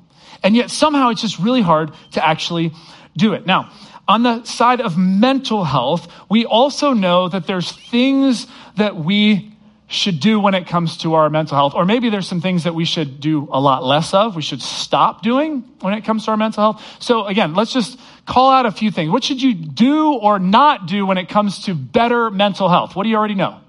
And 0.44 0.56
yet 0.56 0.70
somehow 0.70 1.10
it's 1.10 1.22
just 1.22 1.40
really 1.40 1.62
hard 1.62 1.94
to 2.12 2.26
actually 2.26 2.74
do 3.18 3.34
it. 3.34 3.48
Now, 3.48 3.72
on 4.08 4.24
the 4.24 4.44
side 4.44 4.82
of 4.82 4.98
mental 4.98 5.64
health, 5.64 6.12
we 6.30 6.46
also 6.46 6.94
know 6.94 7.30
that 7.30 7.48
there's 7.48 7.72
things 7.72 8.48
that 8.76 8.96
we 8.96 9.52
should 9.88 10.20
do 10.20 10.40
when 10.40 10.56
it 10.56 10.68
comes 10.68 10.98
to 10.98 11.14
our 11.14 11.30
mental 11.30 11.56
health. 11.56 11.74
Or 11.76 11.86
maybe 11.86 12.10
there's 12.10 12.28
some 12.28 12.42
things 12.42 12.64
that 12.64 12.74
we 12.74 12.84
should 12.84 13.20
do 13.20 13.48
a 13.52 13.60
lot 13.60 13.84
less 13.84 14.14
of, 14.14 14.36
we 14.36 14.42
should 14.42 14.62
stop 14.62 15.22
doing 15.22 15.64
when 15.82 15.94
it 15.94 16.04
comes 16.04 16.26
to 16.26 16.32
our 16.32 16.38
mental 16.38 16.64
health. 16.64 16.98
So 17.00 17.28
again, 17.28 17.54
let's 17.54 17.72
just 17.72 18.00
call 18.26 18.52
out 18.52 18.66
a 18.66 18.72
few 18.72 18.92
things. 18.92 19.12
What 19.12 19.24
should 19.24 19.42
you 19.42 19.54
do 19.54 20.14
or 20.14 20.40
not 20.40 20.88
do 20.88 21.06
when 21.06 21.18
it 21.18 21.30
comes 21.30 21.66
to 21.66 21.76
better 21.76 22.32
mental 22.32 22.70
health? 22.70 22.96
What 22.96 23.04
do 23.04 23.10
you 23.10 23.16
already 23.16 23.36
know? 23.36 23.60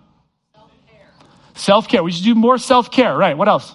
Self-care. 0.54 1.06
Self-care. 1.54 2.02
We 2.02 2.12
should 2.12 2.24
do 2.24 2.34
more 2.34 2.58
self-care, 2.58 3.16
right? 3.16 3.36
What 3.36 3.48
else? 3.48 3.74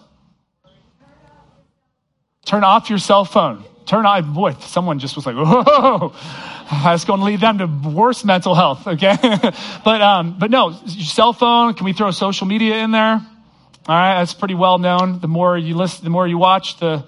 Turn 2.45 2.63
off 2.63 2.89
your 2.89 2.99
cell 2.99 3.25
phone 3.25 3.63
turn 3.89 4.05
on, 4.05 4.33
boy, 4.33 4.53
someone 4.59 4.99
just 4.99 5.15
was 5.15 5.25
like, 5.25 5.35
whoa, 5.35 6.13
that's 6.83 7.05
going 7.05 7.19
to 7.19 7.25
lead 7.25 7.41
them 7.41 7.57
to 7.57 7.89
worse 7.89 8.23
mental 8.23 8.53
health, 8.53 8.85
okay? 8.85 9.17
but, 9.83 10.01
um, 10.01 10.37
but 10.37 10.51
no, 10.51 10.71
cell 10.85 11.33
phone, 11.33 11.73
can 11.73 11.85
we 11.85 11.93
throw 11.93 12.11
social 12.11 12.45
media 12.45 12.77
in 12.83 12.91
there? 12.91 13.13
All 13.15 13.95
right, 13.95 14.19
that's 14.19 14.35
pretty 14.35 14.53
well 14.53 14.77
known. 14.77 15.19
The 15.19 15.27
more 15.27 15.57
you 15.57 15.75
listen, 15.75 16.03
the 16.03 16.11
more 16.11 16.27
you 16.27 16.37
watch, 16.37 16.77
the, 16.79 17.03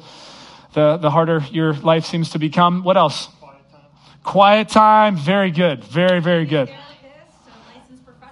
the, 0.73 0.97
the 0.97 1.11
harder 1.11 1.45
your 1.51 1.73
life 1.73 2.05
seems 2.05 2.31
to 2.31 2.39
become. 2.39 2.83
What 2.83 2.97
else? 2.97 3.27
Quiet 3.39 3.61
time. 3.71 4.23
Quiet 4.23 4.69
time, 4.69 5.17
very 5.17 5.51
good. 5.51 5.83
Very, 5.83 6.19
very 6.19 6.47
good. 6.47 6.73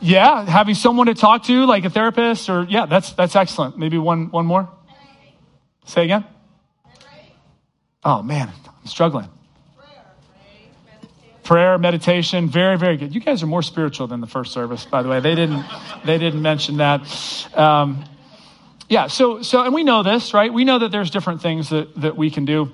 Yeah, 0.02 0.46
having 0.46 0.74
someone 0.74 1.08
to 1.08 1.14
talk 1.14 1.44
to, 1.44 1.66
like 1.66 1.86
a 1.86 1.90
therapist, 1.90 2.50
or 2.50 2.66
yeah, 2.70 2.86
that's 2.86 3.12
that's 3.14 3.36
excellent. 3.36 3.78
Maybe 3.78 3.98
one 3.98 4.32
one 4.32 4.46
more. 4.46 4.70
Say 5.86 6.06
again. 6.06 6.24
Oh 8.04 8.22
man, 8.22 8.50
I'm 8.66 8.88
struggling. 8.88 9.28
Prayer, 11.44 11.78
meditation, 11.78 12.48
very, 12.48 12.78
very 12.78 12.96
good. 12.96 13.14
You 13.14 13.20
guys 13.20 13.44
are 13.44 13.48
more 13.48 13.64
spiritual 13.64 14.08
than 14.08 14.22
the 14.22 14.28
first 14.28 14.54
service, 14.54 14.86
by 14.86 15.02
the 15.02 15.10
way. 15.10 15.20
They 15.20 15.36
didn't, 15.36 15.66
they 16.06 16.18
didn't 16.18 16.42
mention 16.42 16.78
that. 16.78 17.02
Um, 17.58 18.06
yeah, 18.88 19.08
so, 19.08 19.42
so, 19.42 19.64
and 19.64 19.74
we 19.74 19.84
know 19.84 20.04
this, 20.04 20.34
right? 20.34 20.54
We 20.54 20.64
know 20.64 20.80
that 20.80 20.92
there's 20.92 21.10
different 21.10 21.42
things 21.42 21.70
that, 21.70 21.94
that 22.02 22.16
we 22.16 22.30
can 22.30 22.46
do. 22.46 22.72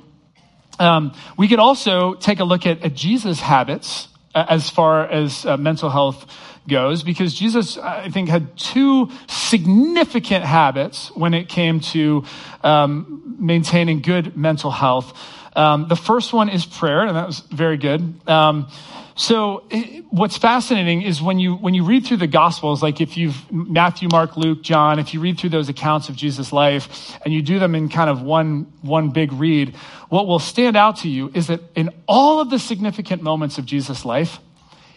Um, 0.77 1.13
we 1.37 1.47
could 1.47 1.59
also 1.59 2.13
take 2.15 2.39
a 2.39 2.43
look 2.43 2.65
at, 2.65 2.83
at 2.83 2.93
Jesus' 2.93 3.39
habits 3.39 4.09
uh, 4.35 4.45
as 4.47 4.69
far 4.69 5.07
as 5.09 5.45
uh, 5.45 5.57
mental 5.57 5.89
health 5.89 6.25
goes, 6.67 7.03
because 7.03 7.33
Jesus, 7.33 7.77
I 7.77 8.09
think, 8.09 8.29
had 8.29 8.55
two 8.57 9.09
significant 9.27 10.45
habits 10.45 11.15
when 11.15 11.33
it 11.33 11.49
came 11.49 11.79
to 11.81 12.25
um, 12.63 13.35
maintaining 13.39 14.01
good 14.01 14.35
mental 14.35 14.71
health. 14.71 15.17
Um, 15.55 15.87
the 15.87 15.95
first 15.95 16.33
one 16.33 16.49
is 16.49 16.65
prayer, 16.65 17.05
and 17.05 17.15
that 17.15 17.27
was 17.27 17.39
very 17.39 17.77
good. 17.77 18.27
Um, 18.27 18.67
so 19.15 19.63
it, 19.69 20.03
what's 20.09 20.37
fascinating 20.37 21.01
is 21.01 21.21
when 21.21 21.39
you 21.39 21.55
when 21.55 21.73
you 21.73 21.85
read 21.85 22.05
through 22.05 22.17
the 22.17 22.27
gospels 22.27 22.83
like 22.83 22.99
if 22.99 23.15
you've 23.15 23.49
matthew 23.49 24.09
mark 24.11 24.35
luke 24.35 24.61
john 24.61 24.99
if 24.99 25.13
you 25.13 25.21
read 25.21 25.39
through 25.39 25.49
those 25.49 25.69
accounts 25.69 26.09
of 26.09 26.17
jesus 26.17 26.51
life 26.51 27.17
and 27.23 27.33
you 27.33 27.41
do 27.41 27.57
them 27.57 27.75
in 27.75 27.87
kind 27.87 28.09
of 28.09 28.21
one 28.21 28.71
one 28.81 29.09
big 29.09 29.31
read 29.31 29.73
what 30.09 30.27
will 30.27 30.39
stand 30.39 30.75
out 30.75 30.97
to 30.97 31.07
you 31.07 31.31
is 31.33 31.47
that 31.47 31.61
in 31.75 31.89
all 32.07 32.41
of 32.41 32.49
the 32.49 32.59
significant 32.59 33.23
moments 33.23 33.57
of 33.57 33.65
jesus 33.65 34.03
life 34.03 34.39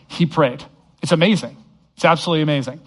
he 0.08 0.26
prayed 0.26 0.64
it's 1.02 1.12
amazing 1.12 1.56
it's 1.94 2.04
absolutely 2.04 2.42
amazing 2.42 2.80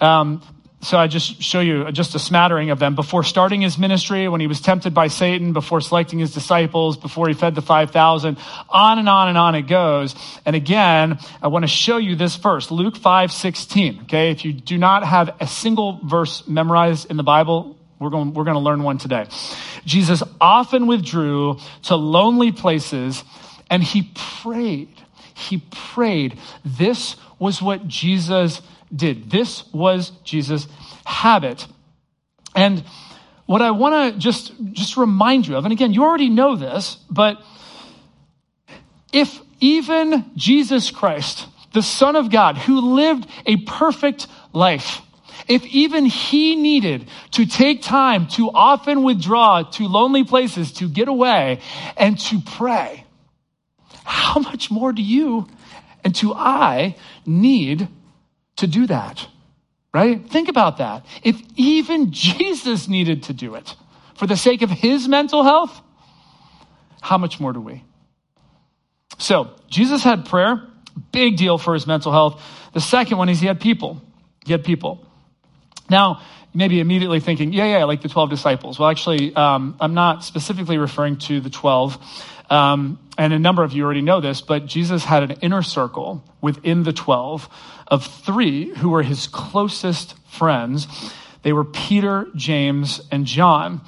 um, 0.00 0.42
so 0.82 0.96
I 0.96 1.08
just 1.08 1.42
show 1.42 1.60
you 1.60 1.92
just 1.92 2.14
a 2.14 2.18
smattering 2.18 2.70
of 2.70 2.78
them. 2.78 2.94
Before 2.94 3.22
starting 3.22 3.60
his 3.60 3.76
ministry, 3.76 4.28
when 4.28 4.40
he 4.40 4.46
was 4.46 4.62
tempted 4.62 4.94
by 4.94 5.08
Satan, 5.08 5.52
before 5.52 5.82
selecting 5.82 6.18
his 6.18 6.32
disciples, 6.32 6.96
before 6.96 7.28
he 7.28 7.34
fed 7.34 7.54
the 7.54 7.60
5,000, 7.60 8.38
on 8.70 8.98
and 8.98 9.06
on 9.06 9.28
and 9.28 9.36
on 9.36 9.54
it 9.54 9.62
goes. 9.62 10.14
And 10.46 10.56
again, 10.56 11.18
I 11.42 11.48
want 11.48 11.64
to 11.64 11.68
show 11.68 11.98
you 11.98 12.16
this 12.16 12.36
verse, 12.36 12.70
Luke 12.70 12.96
5, 12.96 13.30
16. 13.30 14.00
Okay. 14.04 14.30
If 14.30 14.46
you 14.46 14.54
do 14.54 14.78
not 14.78 15.04
have 15.04 15.36
a 15.38 15.46
single 15.46 16.00
verse 16.02 16.48
memorized 16.48 17.10
in 17.10 17.18
the 17.18 17.22
Bible, 17.22 17.76
we're 17.98 18.10
going, 18.10 18.32
we're 18.32 18.44
going 18.44 18.54
to 18.54 18.60
learn 18.60 18.82
one 18.82 18.96
today. 18.96 19.26
Jesus 19.84 20.22
often 20.40 20.86
withdrew 20.86 21.58
to 21.84 21.96
lonely 21.96 22.52
places 22.52 23.22
and 23.68 23.84
he 23.84 24.10
prayed. 24.14 24.88
He 25.34 25.62
prayed. 25.70 26.38
This 26.64 27.16
was 27.38 27.62
what 27.62 27.86
Jesus 27.86 28.62
did. 28.94 29.30
This 29.30 29.64
was 29.72 30.10
Jesus' 30.24 30.68
habit. 31.04 31.66
And 32.54 32.84
what 33.46 33.62
I 33.62 33.70
want 33.72 34.14
to 34.14 34.20
just, 34.20 34.52
just 34.72 34.96
remind 34.96 35.46
you 35.46 35.56
of, 35.56 35.64
and 35.64 35.72
again, 35.72 35.92
you 35.92 36.04
already 36.04 36.30
know 36.30 36.56
this, 36.56 36.98
but 37.10 37.42
if 39.12 39.40
even 39.60 40.30
Jesus 40.36 40.90
Christ, 40.90 41.46
the 41.72 41.82
Son 41.82 42.16
of 42.16 42.30
God, 42.30 42.58
who 42.58 42.94
lived 42.94 43.28
a 43.46 43.56
perfect 43.56 44.26
life, 44.52 45.00
if 45.48 45.64
even 45.66 46.06
he 46.06 46.54
needed 46.54 47.08
to 47.32 47.44
take 47.44 47.82
time 47.82 48.28
to 48.28 48.50
often 48.50 49.02
withdraw 49.02 49.62
to 49.62 49.88
lonely 49.88 50.22
places 50.22 50.72
to 50.74 50.88
get 50.88 51.08
away 51.08 51.60
and 51.96 52.18
to 52.20 52.40
pray, 52.40 53.04
how 54.10 54.40
much 54.40 54.70
more 54.70 54.92
do 54.92 55.02
you 55.02 55.46
and 56.02 56.12
do 56.12 56.34
I 56.34 56.96
need 57.24 57.88
to 58.56 58.66
do 58.66 58.86
that? 58.88 59.26
Right? 59.94 60.28
Think 60.28 60.48
about 60.48 60.78
that. 60.78 61.06
If 61.22 61.40
even 61.56 62.12
Jesus 62.12 62.88
needed 62.88 63.24
to 63.24 63.32
do 63.32 63.54
it 63.54 63.74
for 64.16 64.26
the 64.26 64.36
sake 64.36 64.62
of 64.62 64.70
his 64.70 65.08
mental 65.08 65.42
health, 65.42 65.80
how 67.00 67.18
much 67.18 67.40
more 67.40 67.52
do 67.52 67.60
we? 67.60 67.82
So, 69.18 69.50
Jesus 69.68 70.02
had 70.02 70.26
prayer, 70.26 70.62
big 71.12 71.36
deal 71.36 71.58
for 71.58 71.74
his 71.74 71.86
mental 71.86 72.12
health. 72.12 72.42
The 72.72 72.80
second 72.80 73.18
one 73.18 73.28
is 73.28 73.40
he 73.40 73.46
had 73.46 73.60
people. 73.60 74.00
He 74.44 74.52
had 74.52 74.64
people. 74.64 75.06
Now, 75.90 76.22
you 76.52 76.58
may 76.58 76.68
be 76.68 76.80
immediately 76.80 77.20
thinking, 77.20 77.52
yeah, 77.52 77.78
yeah, 77.78 77.84
like 77.84 78.00
the 78.00 78.08
12 78.08 78.30
disciples. 78.30 78.78
Well, 78.78 78.88
actually, 78.88 79.34
um, 79.34 79.76
I'm 79.80 79.94
not 79.94 80.24
specifically 80.24 80.78
referring 80.78 81.16
to 81.18 81.40
the 81.40 81.50
12. 81.50 81.98
Um, 82.48 82.98
and 83.18 83.32
a 83.32 83.38
number 83.38 83.62
of 83.62 83.72
you 83.72 83.84
already 83.84 84.00
know 84.00 84.20
this, 84.20 84.40
but 84.40 84.66
Jesus 84.66 85.04
had 85.04 85.22
an 85.22 85.32
inner 85.42 85.62
circle 85.62 86.24
within 86.40 86.84
the 86.84 86.92
12 86.92 87.48
of 87.86 88.06
three 88.06 88.74
who 88.76 88.90
were 88.90 89.02
his 89.02 89.26
closest 89.26 90.16
friends. 90.28 90.86
They 91.42 91.52
were 91.52 91.64
Peter, 91.64 92.26
James, 92.34 93.00
and 93.10 93.26
John. 93.26 93.80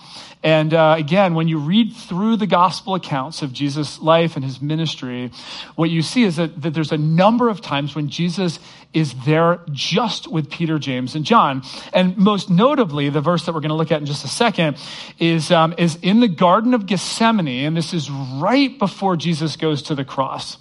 And 0.42 0.74
uh, 0.74 0.96
again, 0.98 1.34
when 1.34 1.46
you 1.46 1.58
read 1.58 1.92
through 1.92 2.36
the 2.36 2.48
gospel 2.48 2.96
accounts 2.96 3.42
of 3.42 3.52
Jesus' 3.52 4.00
life 4.00 4.34
and 4.34 4.44
his 4.44 4.60
ministry, 4.60 5.30
what 5.76 5.88
you 5.88 6.02
see 6.02 6.24
is 6.24 6.36
that, 6.36 6.60
that 6.62 6.74
there's 6.74 6.90
a 6.90 6.98
number 6.98 7.48
of 7.48 7.60
times 7.60 7.94
when 7.94 8.08
Jesus 8.08 8.58
is 8.92 9.14
there 9.24 9.60
just 9.70 10.26
with 10.26 10.50
Peter, 10.50 10.78
James, 10.78 11.14
and 11.14 11.24
John. 11.24 11.62
And 11.92 12.16
most 12.16 12.50
notably, 12.50 13.08
the 13.08 13.20
verse 13.20 13.46
that 13.46 13.54
we're 13.54 13.60
going 13.60 13.70
to 13.70 13.76
look 13.76 13.92
at 13.92 14.00
in 14.00 14.06
just 14.06 14.24
a 14.24 14.28
second 14.28 14.76
is, 15.18 15.52
um, 15.52 15.74
is 15.78 15.96
in 16.02 16.18
the 16.18 16.28
Garden 16.28 16.74
of 16.74 16.86
Gethsemane, 16.86 17.66
and 17.66 17.76
this 17.76 17.94
is 17.94 18.10
right 18.10 18.76
before 18.78 19.16
Jesus 19.16 19.56
goes 19.56 19.82
to 19.82 19.94
the 19.94 20.04
cross. 20.04 20.56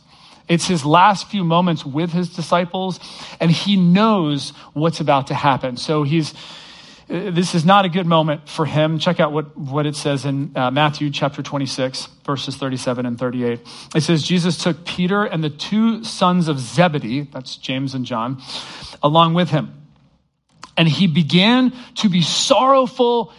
It's 0.47 0.67
his 0.67 0.85
last 0.85 1.29
few 1.29 1.43
moments 1.43 1.85
with 1.85 2.11
his 2.11 2.29
disciples, 2.29 2.99
and 3.39 3.49
he 3.49 3.77
knows 3.77 4.51
what's 4.73 4.99
about 4.99 5.27
to 5.27 5.33
happen. 5.33 5.77
So 5.77 6.03
he's 6.03 6.33
this 7.11 7.55
is 7.55 7.65
not 7.65 7.83
a 7.83 7.89
good 7.89 8.05
moment 8.05 8.47
for 8.47 8.65
him. 8.65 8.97
Check 8.97 9.19
out 9.19 9.33
what, 9.33 9.57
what 9.57 9.85
it 9.85 9.97
says 9.97 10.23
in 10.23 10.55
uh, 10.55 10.71
Matthew 10.71 11.09
chapter 11.09 11.43
26, 11.43 12.07
verses 12.25 12.55
37 12.55 13.05
and 13.05 13.19
38. 13.19 13.59
It 13.93 14.01
says, 14.01 14.23
Jesus 14.23 14.57
took 14.57 14.85
Peter 14.85 15.25
and 15.25 15.43
the 15.43 15.49
two 15.49 16.05
sons 16.05 16.47
of 16.47 16.57
Zebedee, 16.57 17.27
that's 17.33 17.57
James 17.57 17.95
and 17.95 18.05
John, 18.05 18.41
along 19.03 19.33
with 19.33 19.49
him. 19.49 19.73
And 20.77 20.87
he 20.87 21.07
began 21.07 21.73
to 21.95 22.07
be 22.07 22.21
sorrowful 22.21 23.33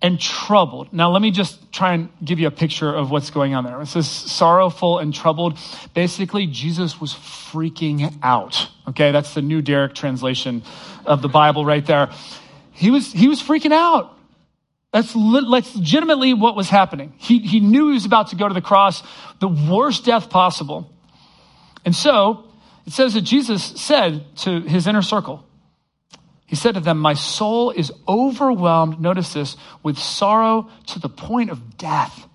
and 0.00 0.18
troubled. 0.18 0.90
Now, 0.90 1.10
let 1.10 1.20
me 1.20 1.30
just 1.30 1.70
try 1.70 1.92
and 1.92 2.08
give 2.24 2.38
you 2.38 2.46
a 2.46 2.50
picture 2.50 2.90
of 2.90 3.10
what's 3.10 3.28
going 3.28 3.54
on 3.54 3.64
there. 3.64 3.82
It 3.82 3.86
says 3.86 4.08
sorrowful 4.08 4.98
and 4.98 5.12
troubled. 5.12 5.58
Basically, 5.92 6.46
Jesus 6.46 6.98
was 6.98 7.12
freaking 7.12 8.18
out. 8.22 8.68
Okay, 8.88 9.12
that's 9.12 9.34
the 9.34 9.42
New 9.42 9.60
Derek 9.60 9.94
translation 9.94 10.62
of 11.04 11.20
the 11.20 11.28
Bible 11.28 11.66
right 11.66 11.84
there. 11.84 12.10
He 12.80 12.90
was, 12.90 13.12
he 13.12 13.28
was 13.28 13.42
freaking 13.42 13.72
out. 13.72 14.16
That's, 14.90 15.14
legitimately 15.14 16.32
what 16.32 16.56
was 16.56 16.70
happening. 16.70 17.12
He, 17.18 17.38
he 17.40 17.60
knew 17.60 17.88
he 17.88 17.94
was 17.94 18.06
about 18.06 18.28
to 18.28 18.36
go 18.36 18.48
to 18.48 18.54
the 18.54 18.62
cross, 18.62 19.02
the 19.38 19.48
worst 19.48 20.06
death 20.06 20.30
possible. 20.30 20.90
And 21.84 21.94
so 21.94 22.48
it 22.86 22.94
says 22.94 23.12
that 23.12 23.20
Jesus 23.20 23.62
said 23.62 24.24
to 24.38 24.62
his 24.62 24.86
inner 24.86 25.02
circle, 25.02 25.44
He 26.46 26.56
said 26.56 26.72
to 26.72 26.80
them, 26.80 26.98
My 26.98 27.12
soul 27.12 27.70
is 27.70 27.92
overwhelmed, 28.08 28.98
notice 28.98 29.34
this, 29.34 29.58
with 29.82 29.98
sorrow 29.98 30.70
to 30.86 30.98
the 30.98 31.10
point 31.10 31.50
of 31.50 31.76
death. 31.76 32.26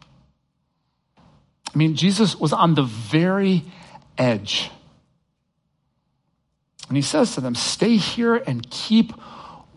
I 1.17 1.75
mean, 1.75 1.95
Jesus 1.95 2.39
was 2.39 2.53
on 2.53 2.75
the 2.75 2.83
very 2.83 3.63
edge. 4.15 4.69
And 6.87 6.95
he 6.95 7.01
says 7.01 7.33
to 7.33 7.41
them, 7.41 7.55
Stay 7.55 7.97
here 7.97 8.35
and 8.35 8.69
keep 8.69 9.11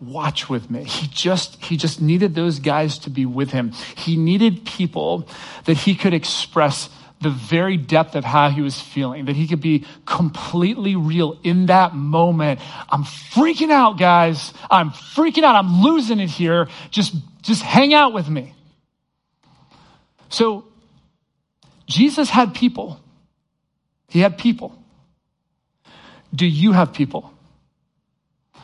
watch 0.01 0.49
with 0.49 0.69
me. 0.69 0.83
He 0.83 1.07
just, 1.07 1.63
he 1.63 1.77
just 1.77 2.01
needed 2.01 2.35
those 2.35 2.59
guys 2.59 2.99
to 2.99 3.09
be 3.09 3.25
with 3.25 3.51
him. 3.51 3.71
He 3.95 4.15
needed 4.15 4.65
people 4.65 5.27
that 5.65 5.77
he 5.77 5.95
could 5.95 6.13
express 6.13 6.89
the 7.21 7.29
very 7.29 7.75
depth 7.75 8.15
of 8.15 8.23
how 8.23 8.49
he 8.49 8.61
was 8.61 8.79
feeling, 8.79 9.25
that 9.25 9.35
he 9.35 9.47
could 9.47 9.59
be 9.59 9.85
completely 10.05 10.95
real 10.95 11.37
in 11.43 11.65
that 11.65 11.93
moment. 11.93 12.61
I'm 12.89 13.03
freaking 13.03 13.71
out, 13.71 13.97
guys. 13.97 14.53
I'm 14.71 14.91
freaking 14.91 15.43
out. 15.43 15.55
I'm 15.55 15.81
losing 15.81 16.19
it 16.19 16.29
here. 16.29 16.69
Just, 16.91 17.13
just 17.41 17.61
hang 17.61 17.93
out 17.93 18.13
with 18.13 18.29
me. 18.29 18.53
So 20.29 20.65
Jesus 21.87 22.29
had 22.29 22.53
people. 22.53 23.01
He 24.07 24.21
had 24.21 24.37
people. 24.37 24.81
Do 26.33 26.45
you 26.45 26.71
have 26.71 26.93
people? 26.93 27.33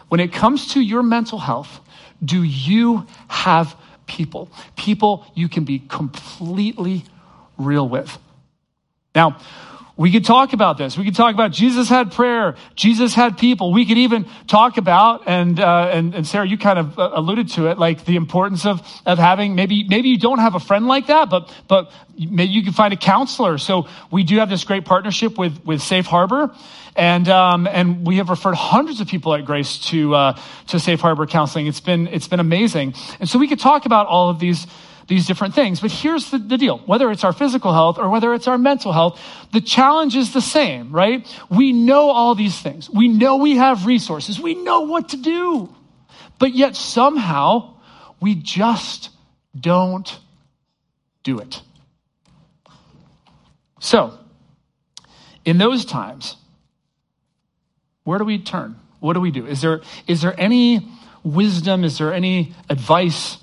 When 0.09 0.19
it 0.19 0.31
comes 0.31 0.73
to 0.73 0.81
your 0.81 1.03
mental 1.03 1.39
health, 1.39 1.79
do 2.23 2.43
you 2.43 3.05
have 3.27 3.75
people? 4.07 4.49
People 4.75 5.25
you 5.33 5.49
can 5.49 5.63
be 5.63 5.79
completely 5.79 7.03
real 7.57 7.87
with. 7.87 8.17
Now, 9.13 9.39
we 9.97 10.11
could 10.11 10.25
talk 10.25 10.51
about 10.51 10.77
this. 10.77 10.97
We 10.97 11.05
could 11.05 11.15
talk 11.15 11.33
about 11.33 11.51
Jesus 11.51 11.87
had 11.87 12.11
prayer. 12.11 12.55
Jesus 12.75 13.13
had 13.13 13.37
people. 13.37 13.71
We 13.71 13.85
could 13.85 13.97
even 13.97 14.25
talk 14.45 14.77
about, 14.77 15.23
and, 15.25 15.57
uh, 15.57 15.89
and, 15.91 16.13
and 16.13 16.27
Sarah, 16.27 16.45
you 16.45 16.57
kind 16.57 16.77
of 16.77 16.99
uh, 16.99 17.11
alluded 17.13 17.49
to 17.51 17.67
it, 17.67 17.79
like 17.79 18.03
the 18.03 18.17
importance 18.17 18.65
of, 18.65 18.81
of 19.05 19.17
having, 19.19 19.55
maybe, 19.55 19.85
maybe 19.87 20.09
you 20.09 20.19
don't 20.19 20.39
have 20.39 20.55
a 20.55 20.59
friend 20.59 20.87
like 20.87 21.07
that, 21.07 21.29
but, 21.29 21.53
but 21.69 21.91
maybe 22.17 22.51
you 22.51 22.63
can 22.63 22.73
find 22.73 22.93
a 22.93 22.97
counselor. 22.97 23.57
So 23.57 23.87
we 24.11 24.23
do 24.23 24.37
have 24.37 24.49
this 24.49 24.65
great 24.65 24.83
partnership 24.83 25.37
with, 25.37 25.63
with 25.63 25.81
Safe 25.81 26.05
Harbor. 26.05 26.53
And, 26.97 27.27
um, 27.29 27.67
and 27.67 28.05
we 28.05 28.17
have 28.17 28.29
referred 28.29 28.55
hundreds 28.55 28.99
of 28.99 29.07
people 29.07 29.33
at 29.33 29.45
Grace 29.45 29.77
to, 29.89 30.13
uh, 30.15 30.39
to 30.67 30.79
Safe 30.79 30.99
Harbor 30.99 31.25
counseling. 31.25 31.67
It's 31.67 31.81
been, 31.81 32.07
it's 32.07 32.27
been 32.27 32.39
amazing. 32.39 32.95
And 33.19 33.29
so 33.29 33.39
we 33.39 33.47
could 33.47 33.59
talk 33.59 33.85
about 33.85 34.07
all 34.07 34.29
of 34.29 34.39
these, 34.39 34.67
these 35.07 35.27
different 35.27 35.53
things. 35.53 35.79
But 35.79 35.91
here's 35.91 36.31
the, 36.31 36.37
the, 36.37 36.57
deal 36.57 36.79
whether 36.79 37.11
it's 37.11 37.23
our 37.23 37.33
physical 37.33 37.73
health 37.73 37.97
or 37.97 38.09
whether 38.09 38.33
it's 38.33 38.47
our 38.47 38.57
mental 38.57 38.91
health, 38.91 39.19
the 39.53 39.61
challenge 39.61 40.15
is 40.15 40.33
the 40.33 40.41
same, 40.41 40.91
right? 40.91 41.27
We 41.49 41.73
know 41.73 42.09
all 42.09 42.35
these 42.35 42.59
things. 42.59 42.89
We 42.89 43.07
know 43.07 43.37
we 43.37 43.57
have 43.57 43.85
resources. 43.85 44.39
We 44.39 44.55
know 44.55 44.81
what 44.81 45.09
to 45.09 45.17
do. 45.17 45.73
But 46.39 46.55
yet 46.55 46.75
somehow 46.75 47.75
we 48.19 48.35
just 48.35 49.09
don't 49.57 50.19
do 51.23 51.39
it. 51.39 51.61
So, 53.79 54.17
in 55.43 55.57
those 55.57 55.85
times, 55.85 56.37
where 58.03 58.17
do 58.17 58.25
we 58.25 58.39
turn? 58.39 58.79
What 58.99 59.13
do 59.13 59.21
we 59.21 59.31
do? 59.31 59.45
Is 59.45 59.61
there, 59.61 59.81
is 60.07 60.21
there 60.21 60.33
any 60.39 60.87
wisdom? 61.23 61.83
Is 61.83 61.97
there 61.99 62.13
any 62.13 62.53
advice? 62.69 63.37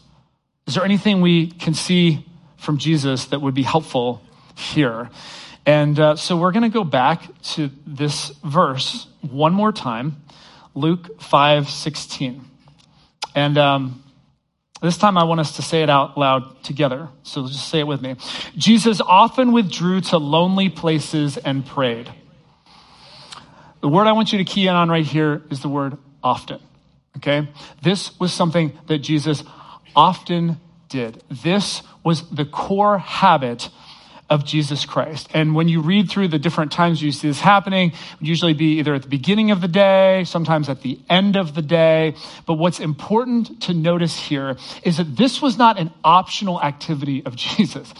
Is 0.66 0.74
there 0.74 0.84
anything 0.84 1.20
we 1.20 1.48
can 1.48 1.74
see 1.74 2.24
from 2.56 2.78
Jesus 2.78 3.26
that 3.26 3.40
would 3.40 3.54
be 3.54 3.62
helpful 3.62 4.22
here? 4.56 5.10
And 5.66 5.98
uh, 5.98 6.16
so 6.16 6.36
we're 6.36 6.52
going 6.52 6.62
to 6.62 6.68
go 6.68 6.84
back 6.84 7.22
to 7.54 7.70
this 7.86 8.30
verse 8.44 9.06
one 9.20 9.54
more 9.54 9.72
time, 9.72 10.22
Luke 10.74 11.20
5 11.20 11.68
16. 11.68 12.44
And 13.34 13.58
um, 13.58 14.02
this 14.82 14.96
time 14.96 15.16
I 15.16 15.24
want 15.24 15.40
us 15.40 15.56
to 15.56 15.62
say 15.62 15.82
it 15.82 15.90
out 15.90 16.18
loud 16.18 16.62
together. 16.64 17.08
So 17.22 17.46
just 17.46 17.68
say 17.68 17.80
it 17.80 17.86
with 17.86 18.02
me. 18.02 18.16
Jesus 18.56 19.00
often 19.00 19.52
withdrew 19.52 20.00
to 20.02 20.18
lonely 20.18 20.68
places 20.68 21.36
and 21.36 21.64
prayed. 21.64 22.10
The 23.80 23.88
word 23.88 24.06
I 24.06 24.12
want 24.12 24.32
you 24.32 24.38
to 24.38 24.44
key 24.44 24.66
in 24.66 24.74
on 24.74 24.88
right 24.88 25.04
here 25.04 25.42
is 25.50 25.60
the 25.60 25.68
word 25.68 25.96
often. 26.22 26.60
Okay? 27.16 27.48
This 27.82 28.18
was 28.18 28.32
something 28.32 28.76
that 28.86 28.98
Jesus 28.98 29.44
often 29.94 30.58
did. 30.88 31.22
This 31.30 31.82
was 32.04 32.28
the 32.30 32.44
core 32.44 32.98
habit 32.98 33.70
of 34.32 34.46
Jesus 34.46 34.86
Christ. 34.86 35.28
And 35.34 35.54
when 35.54 35.68
you 35.68 35.82
read 35.82 36.08
through 36.08 36.28
the 36.28 36.38
different 36.38 36.72
times 36.72 37.02
you 37.02 37.12
see 37.12 37.28
this 37.28 37.40
happening, 37.40 37.90
it 37.90 38.20
would 38.20 38.26
usually 38.26 38.54
be 38.54 38.78
either 38.78 38.94
at 38.94 39.02
the 39.02 39.08
beginning 39.08 39.50
of 39.50 39.60
the 39.60 39.68
day, 39.68 40.24
sometimes 40.24 40.70
at 40.70 40.80
the 40.80 40.98
end 41.10 41.36
of 41.36 41.54
the 41.54 41.60
day. 41.60 42.14
But 42.46 42.54
what's 42.54 42.80
important 42.80 43.60
to 43.64 43.74
notice 43.74 44.18
here 44.18 44.56
is 44.84 44.96
that 44.96 45.16
this 45.16 45.42
was 45.42 45.58
not 45.58 45.78
an 45.78 45.90
optional 46.02 46.62
activity 46.62 47.22
of 47.26 47.36
Jesus. 47.56 47.92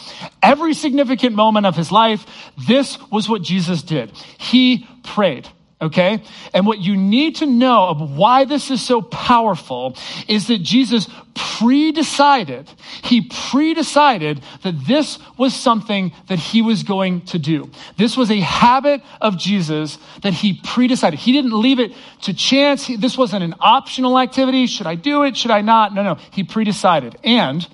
Every 0.42 0.72
significant 0.72 1.36
moment 1.36 1.66
of 1.66 1.76
his 1.76 1.92
life, 1.92 2.24
this 2.66 2.98
was 3.10 3.28
what 3.28 3.42
Jesus 3.42 3.82
did. 3.82 4.10
He 4.38 4.86
prayed. 5.04 5.46
Okay? 5.82 6.22
And 6.54 6.64
what 6.66 6.78
you 6.78 6.96
need 6.96 7.36
to 7.36 7.46
know 7.46 7.88
of 7.88 8.16
why 8.16 8.44
this 8.44 8.70
is 8.70 8.80
so 8.80 9.02
powerful 9.02 9.96
is 10.28 10.46
that 10.46 10.58
Jesus 10.62 11.08
pre-decided, 11.34 12.70
he 13.02 13.28
pre-decided 13.50 14.42
that 14.62 14.86
this 14.86 15.18
was 15.36 15.54
something 15.54 16.12
that 16.28 16.38
he 16.38 16.62
was 16.62 16.84
going 16.84 17.22
to 17.22 17.38
do. 17.38 17.70
This 17.96 18.16
was 18.16 18.30
a 18.30 18.40
habit 18.40 19.02
of 19.20 19.36
Jesus 19.38 19.98
that 20.22 20.32
he 20.32 20.60
pre-decided. 20.62 21.18
He 21.18 21.32
didn't 21.32 21.58
leave 21.58 21.80
it 21.80 21.92
to 22.22 22.32
chance. 22.32 22.86
This 22.86 23.18
wasn't 23.18 23.42
an 23.42 23.54
optional 23.60 24.18
activity. 24.18 24.66
Should 24.66 24.86
I 24.86 24.94
do 24.94 25.24
it? 25.24 25.36
Should 25.36 25.50
I 25.50 25.62
not? 25.62 25.94
No, 25.94 26.02
no. 26.02 26.14
He 26.30 26.44
pre-decided. 26.44 27.16
And 27.24 27.66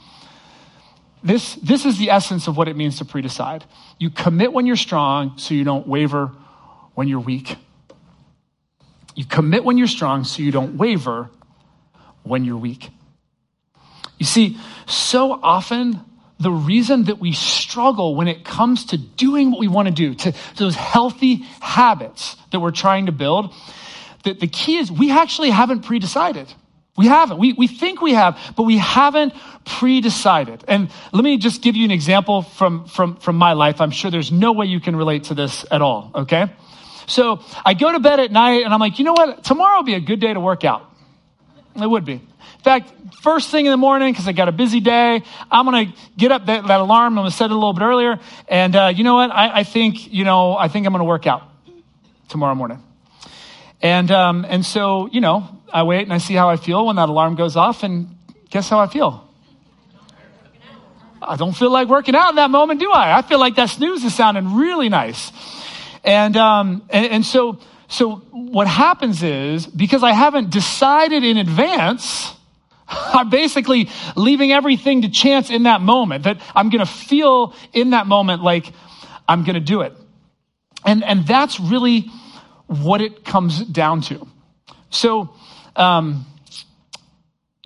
this, 1.22 1.56
this 1.56 1.84
is 1.84 1.98
the 1.98 2.10
essence 2.10 2.46
of 2.46 2.56
what 2.56 2.68
it 2.68 2.76
means 2.76 2.98
to 2.98 3.04
pre-decide. 3.04 3.64
You 3.98 4.08
commit 4.08 4.52
when 4.52 4.66
you're 4.66 4.76
strong 4.76 5.36
so 5.36 5.52
you 5.52 5.64
don't 5.64 5.86
waver 5.86 6.32
when 6.94 7.08
you're 7.08 7.20
weak. 7.20 7.56
You 9.18 9.24
commit 9.24 9.64
when 9.64 9.78
you're 9.78 9.88
strong 9.88 10.22
so 10.22 10.44
you 10.44 10.52
don't 10.52 10.76
waver 10.76 11.28
when 12.22 12.44
you're 12.44 12.56
weak. 12.56 12.88
You 14.16 14.24
see, 14.24 14.58
so 14.86 15.32
often 15.32 15.98
the 16.38 16.52
reason 16.52 17.02
that 17.06 17.18
we 17.18 17.32
struggle 17.32 18.14
when 18.14 18.28
it 18.28 18.44
comes 18.44 18.86
to 18.86 18.96
doing 18.96 19.50
what 19.50 19.58
we 19.58 19.66
want 19.66 19.88
to 19.88 19.92
do, 19.92 20.14
to, 20.14 20.30
to 20.30 20.58
those 20.62 20.76
healthy 20.76 21.44
habits 21.58 22.36
that 22.52 22.60
we're 22.60 22.70
trying 22.70 23.06
to 23.06 23.12
build, 23.12 23.52
that 24.22 24.38
the 24.38 24.46
key 24.46 24.76
is 24.76 24.88
we 24.88 25.10
actually 25.10 25.50
haven't 25.50 25.80
pre-decided. 25.80 26.46
We 26.96 27.06
haven't. 27.06 27.40
We, 27.40 27.54
we 27.54 27.66
think 27.66 28.00
we 28.00 28.14
have, 28.14 28.38
but 28.56 28.62
we 28.62 28.78
haven't 28.78 29.32
pre-decided. 29.64 30.64
And 30.68 30.92
let 31.12 31.24
me 31.24 31.38
just 31.38 31.60
give 31.60 31.74
you 31.74 31.84
an 31.84 31.90
example 31.90 32.42
from, 32.42 32.84
from, 32.86 33.16
from 33.16 33.34
my 33.34 33.54
life. 33.54 33.80
I'm 33.80 33.90
sure 33.90 34.12
there's 34.12 34.30
no 34.30 34.52
way 34.52 34.66
you 34.66 34.78
can 34.78 34.94
relate 34.94 35.24
to 35.24 35.34
this 35.34 35.66
at 35.72 35.82
all, 35.82 36.12
okay? 36.14 36.52
So 37.08 37.42
I 37.64 37.74
go 37.74 37.90
to 37.90 37.98
bed 37.98 38.20
at 38.20 38.30
night 38.30 38.64
and 38.64 38.72
I'm 38.72 38.80
like, 38.80 38.98
you 38.98 39.04
know 39.04 39.14
what? 39.14 39.42
Tomorrow 39.42 39.78
will 39.78 39.84
be 39.84 39.94
a 39.94 40.00
good 40.00 40.20
day 40.20 40.32
to 40.32 40.40
work 40.40 40.64
out. 40.64 40.84
It 41.74 41.86
would 41.86 42.04
be. 42.04 42.14
In 42.14 42.64
fact, 42.64 42.92
first 43.22 43.50
thing 43.50 43.66
in 43.66 43.70
the 43.70 43.76
morning, 43.76 44.12
because 44.12 44.28
I 44.28 44.32
got 44.32 44.48
a 44.48 44.52
busy 44.52 44.80
day, 44.80 45.22
I'm 45.50 45.64
going 45.64 45.88
to 45.88 45.98
get 46.16 46.32
up 46.32 46.46
that, 46.46 46.66
that, 46.66 46.80
alarm. 46.80 47.18
I'm 47.18 47.22
going 47.22 47.30
to 47.30 47.36
set 47.36 47.46
it 47.46 47.52
a 47.52 47.54
little 47.54 47.72
bit 47.72 47.82
earlier. 47.82 48.18
And 48.46 48.76
uh, 48.76 48.92
you 48.94 49.04
know 49.04 49.14
what? 49.14 49.30
I, 49.30 49.60
I, 49.60 49.64
think, 49.64 50.12
you 50.12 50.24
know, 50.24 50.56
I 50.56 50.68
think 50.68 50.86
I'm 50.86 50.92
going 50.92 51.00
to 51.00 51.04
work 51.08 51.26
out 51.26 51.42
tomorrow 52.28 52.54
morning. 52.54 52.82
And, 53.80 54.10
um, 54.10 54.44
and 54.48 54.66
so, 54.66 55.08
you 55.10 55.20
know, 55.20 55.48
I 55.72 55.84
wait 55.84 56.02
and 56.02 56.12
I 56.12 56.18
see 56.18 56.34
how 56.34 56.48
I 56.48 56.56
feel 56.56 56.86
when 56.86 56.96
that 56.96 57.08
alarm 57.08 57.36
goes 57.36 57.56
off. 57.56 57.84
And 57.84 58.16
guess 58.50 58.68
how 58.68 58.80
I 58.80 58.88
feel? 58.88 59.24
I 61.22 61.36
don't 61.36 61.56
feel 61.56 61.70
like 61.70 61.88
working 61.88 62.14
out 62.14 62.30
in 62.30 62.36
that 62.36 62.50
moment, 62.50 62.80
do 62.80 62.90
I? 62.90 63.18
I 63.18 63.22
feel 63.22 63.38
like 63.38 63.56
that 63.56 63.70
snooze 63.70 64.04
is 64.04 64.14
sounding 64.14 64.56
really 64.56 64.88
nice. 64.88 65.32
And, 66.04 66.36
um, 66.36 66.82
and, 66.90 67.06
and 67.06 67.26
so, 67.26 67.58
so 67.88 68.16
what 68.30 68.66
happens 68.66 69.22
is 69.22 69.66
because 69.66 70.02
I 70.02 70.12
haven't 70.12 70.50
decided 70.50 71.24
in 71.24 71.36
advance, 71.36 72.34
I'm 72.88 73.30
basically 73.30 73.88
leaving 74.16 74.52
everything 74.52 75.02
to 75.02 75.08
chance 75.08 75.50
in 75.50 75.64
that 75.64 75.80
moment 75.80 76.24
that 76.24 76.40
I'm 76.54 76.70
going 76.70 76.84
to 76.84 76.90
feel 76.90 77.54
in 77.72 77.90
that 77.90 78.06
moment 78.06 78.42
like 78.42 78.72
I'm 79.28 79.44
going 79.44 79.54
to 79.54 79.60
do 79.60 79.82
it. 79.82 79.94
And, 80.84 81.04
and 81.04 81.26
that's 81.26 81.60
really 81.60 82.10
what 82.66 83.00
it 83.00 83.24
comes 83.24 83.64
down 83.64 84.02
to. 84.02 84.26
So, 84.90 85.30
um, 85.76 86.26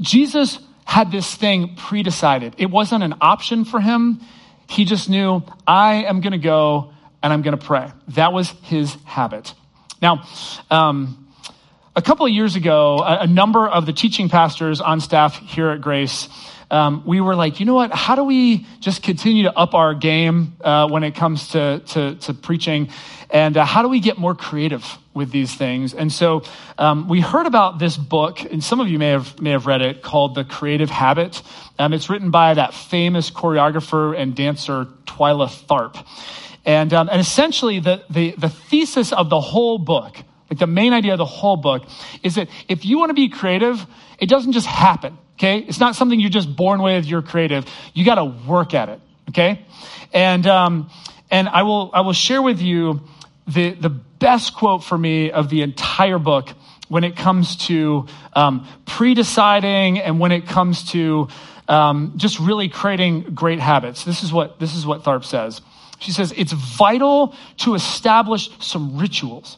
Jesus 0.00 0.58
had 0.84 1.12
this 1.12 1.32
thing 1.34 1.76
pre 1.76 2.02
decided. 2.02 2.54
It 2.58 2.70
wasn't 2.70 3.04
an 3.04 3.14
option 3.20 3.64
for 3.64 3.80
him. 3.80 4.20
He 4.68 4.84
just 4.84 5.08
knew, 5.08 5.42
I 5.66 6.04
am 6.04 6.20
going 6.20 6.32
to 6.32 6.38
go 6.38 6.91
and 7.22 7.32
I'm 7.32 7.42
going 7.42 7.56
to 7.56 7.64
pray. 7.64 7.90
That 8.08 8.32
was 8.32 8.50
his 8.62 8.94
habit. 9.04 9.54
Now, 10.00 10.24
um, 10.70 11.22
a 11.94 12.02
couple 12.02 12.26
of 12.26 12.32
years 12.32 12.56
ago, 12.56 12.98
a, 12.98 13.20
a, 13.20 13.26
number 13.26 13.68
of 13.68 13.86
the 13.86 13.92
teaching 13.92 14.28
pastors 14.28 14.80
on 14.80 15.00
staff 15.00 15.36
here 15.36 15.70
at 15.70 15.80
Grace, 15.80 16.28
um, 16.70 17.02
we 17.04 17.20
were 17.20 17.34
like, 17.34 17.60
you 17.60 17.66
know 17.66 17.74
what? 17.74 17.92
How 17.92 18.16
do 18.16 18.24
we 18.24 18.66
just 18.80 19.02
continue 19.02 19.42
to 19.44 19.56
up 19.56 19.74
our 19.74 19.92
game 19.92 20.56
uh, 20.62 20.88
when 20.88 21.04
it 21.04 21.14
comes 21.14 21.48
to, 21.48 21.80
to, 21.88 22.14
to 22.14 22.34
preaching? 22.34 22.88
And 23.28 23.56
uh, 23.58 23.66
how 23.66 23.82
do 23.82 23.88
we 23.88 24.00
get 24.00 24.16
more 24.16 24.34
creative 24.34 24.84
with 25.12 25.30
these 25.30 25.54
things? 25.54 25.92
And 25.92 26.10
so 26.10 26.44
um, 26.78 27.08
we 27.08 27.20
heard 27.20 27.46
about 27.46 27.78
this 27.78 27.98
book, 27.98 28.40
and 28.42 28.64
some 28.64 28.80
of 28.80 28.88
you 28.88 28.98
may 28.98 29.10
have, 29.10 29.38
may 29.40 29.50
have 29.50 29.66
read 29.66 29.82
it, 29.82 30.02
called 30.02 30.34
The 30.34 30.44
Creative 30.44 30.88
Habit. 30.88 31.42
Um, 31.78 31.92
it's 31.92 32.08
written 32.08 32.30
by 32.30 32.54
that 32.54 32.72
famous 32.72 33.30
choreographer 33.30 34.18
and 34.18 34.34
dancer, 34.34 34.86
Twyla 35.04 35.48
Tharp. 35.66 36.06
And, 36.64 36.92
um, 36.94 37.08
and 37.10 37.20
essentially, 37.20 37.80
the, 37.80 38.04
the, 38.08 38.34
the 38.38 38.48
thesis 38.48 39.12
of 39.12 39.30
the 39.30 39.40
whole 39.40 39.78
book, 39.78 40.16
like 40.48 40.58
the 40.58 40.66
main 40.66 40.92
idea 40.92 41.12
of 41.12 41.18
the 41.18 41.24
whole 41.24 41.56
book, 41.56 41.84
is 42.22 42.36
that 42.36 42.48
if 42.68 42.84
you 42.84 42.98
want 42.98 43.10
to 43.10 43.14
be 43.14 43.28
creative, 43.28 43.84
it 44.18 44.28
doesn't 44.28 44.52
just 44.52 44.66
happen, 44.66 45.18
okay? 45.34 45.58
It's 45.58 45.80
not 45.80 45.96
something 45.96 46.20
you're 46.20 46.30
just 46.30 46.54
born 46.54 46.82
with, 46.82 47.06
you're 47.06 47.22
creative. 47.22 47.66
You 47.94 48.04
got 48.04 48.16
to 48.16 48.24
work 48.24 48.74
at 48.74 48.88
it, 48.88 49.00
okay? 49.30 49.64
And, 50.12 50.46
um, 50.46 50.90
and 51.30 51.48
I, 51.48 51.62
will, 51.64 51.90
I 51.92 52.02
will 52.02 52.12
share 52.12 52.42
with 52.42 52.60
you 52.60 53.00
the, 53.48 53.72
the 53.72 53.90
best 53.90 54.54
quote 54.54 54.84
for 54.84 54.96
me 54.96 55.32
of 55.32 55.48
the 55.48 55.62
entire 55.62 56.18
book 56.18 56.50
when 56.88 57.02
it 57.02 57.16
comes 57.16 57.56
to 57.56 58.06
um, 58.34 58.68
pre 58.86 59.14
deciding 59.14 59.98
and 59.98 60.20
when 60.20 60.30
it 60.30 60.46
comes 60.46 60.92
to 60.92 61.28
um, 61.66 62.12
just 62.16 62.38
really 62.38 62.68
creating 62.68 63.34
great 63.34 63.58
habits. 63.58 64.04
This 64.04 64.22
is 64.22 64.32
what, 64.32 64.60
this 64.60 64.74
is 64.74 64.86
what 64.86 65.02
Tharp 65.02 65.24
says. 65.24 65.60
She 66.02 66.12
says 66.12 66.32
it's 66.36 66.52
vital 66.52 67.34
to 67.58 67.74
establish 67.74 68.50
some 68.58 68.98
rituals. 68.98 69.56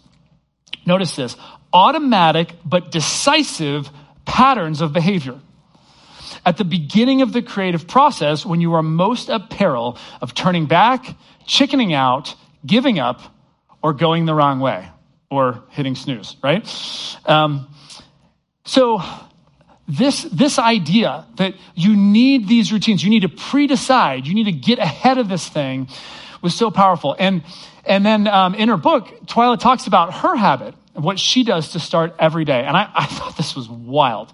Notice 0.86 1.16
this 1.16 1.36
automatic 1.72 2.54
but 2.64 2.92
decisive 2.92 3.90
patterns 4.24 4.80
of 4.80 4.92
behavior. 4.92 5.40
At 6.46 6.56
the 6.58 6.64
beginning 6.64 7.22
of 7.22 7.32
the 7.32 7.42
creative 7.42 7.88
process, 7.88 8.44
when 8.44 8.60
you 8.60 8.74
are 8.74 8.82
most 8.82 9.30
at 9.30 9.50
peril 9.50 9.98
of 10.20 10.34
turning 10.34 10.66
back, 10.66 11.16
chickening 11.46 11.92
out, 11.92 12.34
giving 12.64 12.98
up, 12.98 13.20
or 13.82 13.92
going 13.92 14.26
the 14.26 14.34
wrong 14.34 14.60
way, 14.60 14.88
or 15.30 15.62
hitting 15.70 15.94
snooze, 15.94 16.36
right? 16.42 16.66
Um, 17.26 17.68
so, 18.64 19.02
this, 19.86 20.22
this 20.22 20.58
idea 20.58 21.26
that 21.36 21.54
you 21.74 21.94
need 21.94 22.48
these 22.48 22.72
routines, 22.72 23.04
you 23.04 23.10
need 23.10 23.22
to 23.22 23.28
pre 23.28 23.66
decide, 23.66 24.26
you 24.26 24.34
need 24.34 24.44
to 24.44 24.52
get 24.52 24.78
ahead 24.78 25.18
of 25.18 25.28
this 25.28 25.46
thing, 25.46 25.88
was 26.44 26.54
so 26.54 26.70
powerful. 26.70 27.16
And, 27.18 27.42
and 27.84 28.06
then 28.06 28.28
um, 28.28 28.54
in 28.54 28.68
her 28.68 28.76
book, 28.76 29.08
Twyla 29.26 29.58
talks 29.58 29.88
about 29.88 30.14
her 30.14 30.36
habit, 30.36 30.74
what 30.92 31.18
she 31.18 31.42
does 31.42 31.70
to 31.72 31.80
start 31.80 32.14
every 32.20 32.44
day. 32.44 32.62
And 32.62 32.76
I, 32.76 32.88
I 32.94 33.06
thought 33.06 33.36
this 33.36 33.56
was 33.56 33.68
wild. 33.68 34.32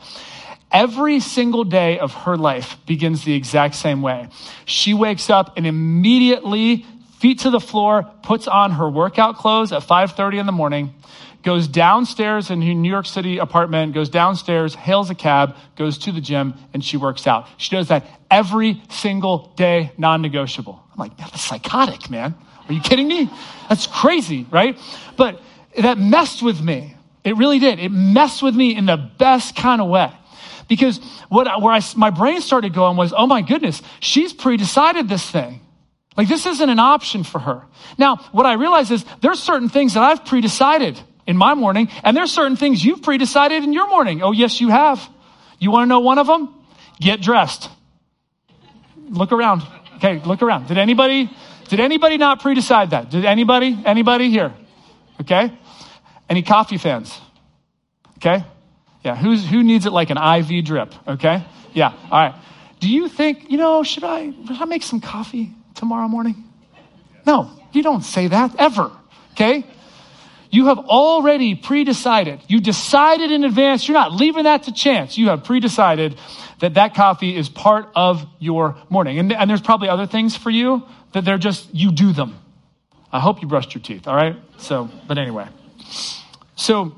Every 0.73 1.21
single 1.21 1.65
day 1.65 1.99
of 1.99 2.13
her 2.13 2.37
life 2.37 2.77
begins 2.87 3.25
the 3.25 3.35
exact 3.35 3.77
same 3.77 4.03
way. 4.03 4.29
She 4.67 4.93
wakes 4.93 5.31
up 5.31 5.57
and 5.57 5.67
immediately, 5.67 6.85
feet 7.19 7.41
to 7.41 7.51
the 7.51 7.61
floor, 7.61 8.05
puts 8.23 8.47
on 8.47 8.73
her 8.73 8.89
workout 8.89 9.37
clothes 9.37 9.73
at 9.73 9.83
5:30 9.83 10.39
in 10.39 10.47
the 10.47 10.53
morning, 10.53 10.95
goes 11.43 11.67
downstairs 11.67 12.51
in 12.51 12.63
her 12.63 12.75
New 12.75 12.91
York 12.91 13.07
City 13.07 13.39
apartment, 13.39 13.95
goes 13.95 14.09
downstairs, 14.09 14.75
hails 14.75 15.11
a 15.11 15.15
cab, 15.15 15.57
goes 15.77 15.99
to 15.99 16.13
the 16.13 16.21
gym, 16.21 16.55
and 16.73 16.85
she 16.85 16.97
works 16.97 17.27
out. 17.27 17.47
She 17.57 17.75
does 17.75 17.89
that 17.89 18.07
every 18.31 18.83
single 18.91 19.53
day, 19.57 19.93
non 19.99 20.23
negotiable. 20.23 20.81
I'm 20.90 20.90
like, 21.01 21.17
that's 21.17 21.41
psychotic, 21.41 22.09
man. 22.11 22.35
Are 22.69 22.73
you 22.73 22.81
kidding 22.81 23.09
me? 23.09 23.29
That's 23.69 23.87
crazy, 23.87 24.47
right? 24.51 24.79
But 25.17 25.41
that 25.77 25.99
messed 25.99 26.43
with 26.43 26.61
me. 26.61 26.95
It 27.25 27.37
really 27.37 27.59
did. 27.59 27.79
It 27.79 27.91
messed 27.91 28.43
with 28.43 28.55
me 28.55 28.77
in 28.77 28.87
the 28.87 28.97
best 28.97 29.57
kind 29.57 29.81
of 29.81 29.89
way. 29.89 30.13
Because 30.69 30.99
what, 31.29 31.47
where 31.61 31.75
I, 31.75 31.81
my 31.97 32.11
brain 32.11 32.41
started 32.41 32.73
going 32.73 32.97
was, 32.97 33.13
oh 33.17 33.27
my 33.27 33.43
goodness, 33.43 33.83
she's 33.99 34.33
pre-decided 34.33 35.09
this 35.09 35.29
thing. 35.29 35.61
Like 36.17 36.29
this 36.29 36.47
isn't 36.47 36.71
an 36.71 36.79
option 36.79 37.25
for 37.25 37.41
her. 37.41 37.63
Now, 37.99 38.17
what 38.31 38.47
I 38.47 38.55
realize 38.55 38.91
is 38.91 39.05
there's 39.21 39.41
certain 39.41 39.69
things 39.69 39.95
that 39.95 40.03
I've 40.03 40.25
pre-decided 40.25 41.01
in 41.27 41.37
my 41.37 41.55
morning, 41.55 41.89
and 42.05 42.17
there's 42.17 42.31
certain 42.31 42.57
things 42.57 42.85
you've 42.85 43.03
pre-decided 43.03 43.65
in 43.65 43.73
your 43.73 43.89
morning. 43.89 44.23
Oh, 44.23 44.33
yes, 44.33 44.61
you 44.61 44.69
have. 44.69 45.07
You 45.59 45.71
want 45.71 45.85
to 45.85 45.87
know 45.89 46.01
one 46.01 46.19
of 46.19 46.27
them? 46.27 46.55
Get 47.01 47.21
dressed. 47.21 47.69
Look 49.09 49.33
around. 49.33 49.63
Okay, 50.03 50.19
look 50.25 50.41
around. 50.41 50.67
Did 50.67 50.79
anybody, 50.79 51.31
did 51.69 51.79
anybody 51.79 52.17
not 52.17 52.41
pre-decide 52.41 52.91
that? 52.91 53.11
Did 53.11 53.27
anybody, 53.27 53.79
anybody 53.85 54.31
here? 54.31 54.55
Okay. 55.21 55.53
Any 56.27 56.41
coffee 56.43 56.79
fans? 56.79 57.21
Okay. 58.17 58.43
Yeah. 59.05 59.15
Who's, 59.15 59.47
who 59.47 59.63
needs 59.63 59.85
it 59.85 59.93
like 59.93 60.09
an 60.09 60.17
IV 60.17 60.65
drip? 60.65 60.95
Okay. 61.07 61.45
Yeah. 61.75 61.93
All 62.11 62.19
right. 62.19 62.35
Do 62.81 62.89
you 62.89 63.09
think, 63.09 63.51
you 63.51 63.59
know, 63.59 63.83
should 63.83 64.05
I, 64.05 64.31
should 64.31 64.63
I 64.63 64.65
make 64.65 64.85
some 64.85 65.03
coffee 65.03 65.53
tomorrow 65.75 66.09
morning? 66.09 66.45
No, 67.27 67.51
you 67.73 67.83
don't 67.83 68.03
say 68.03 68.29
that 68.29 68.57
ever. 68.59 68.91
Okay. 69.33 69.67
You 70.51 70.67
have 70.67 70.79
already 70.79 71.55
pre 71.55 71.85
decided. 71.85 72.41
You 72.49 72.61
decided 72.61 73.31
in 73.31 73.45
advance. 73.45 73.87
You're 73.87 73.97
not 73.97 74.13
leaving 74.13 74.45
that 74.45 74.65
to 74.65 74.73
chance. 74.73 75.17
You 75.17 75.29
have 75.29 75.45
pre 75.45 75.61
decided 75.61 76.19
that 76.59 76.75
that 76.75 76.95
coffee 76.95 77.37
is 77.37 77.49
part 77.49 77.89
of 77.95 78.27
your 78.39 78.77
morning. 78.89 79.19
And, 79.19 79.33
and 79.33 79.49
there's 79.49 79.61
probably 79.61 79.89
other 79.89 80.07
things 80.07 80.37
for 80.37 80.51
you 80.51 80.83
that 81.13 81.25
they're 81.25 81.39
just, 81.39 81.73
you 81.75 81.93
do 81.93 82.13
them. 82.13 82.37
I 83.13 83.21
hope 83.21 83.43
you 83.43 83.49
brushed 83.49 83.75
your 83.75 83.83
teeth, 83.83 84.07
all 84.07 84.15
right? 84.15 84.37
So, 84.59 84.89
but 85.09 85.19
anyway. 85.19 85.49
So, 86.55 86.95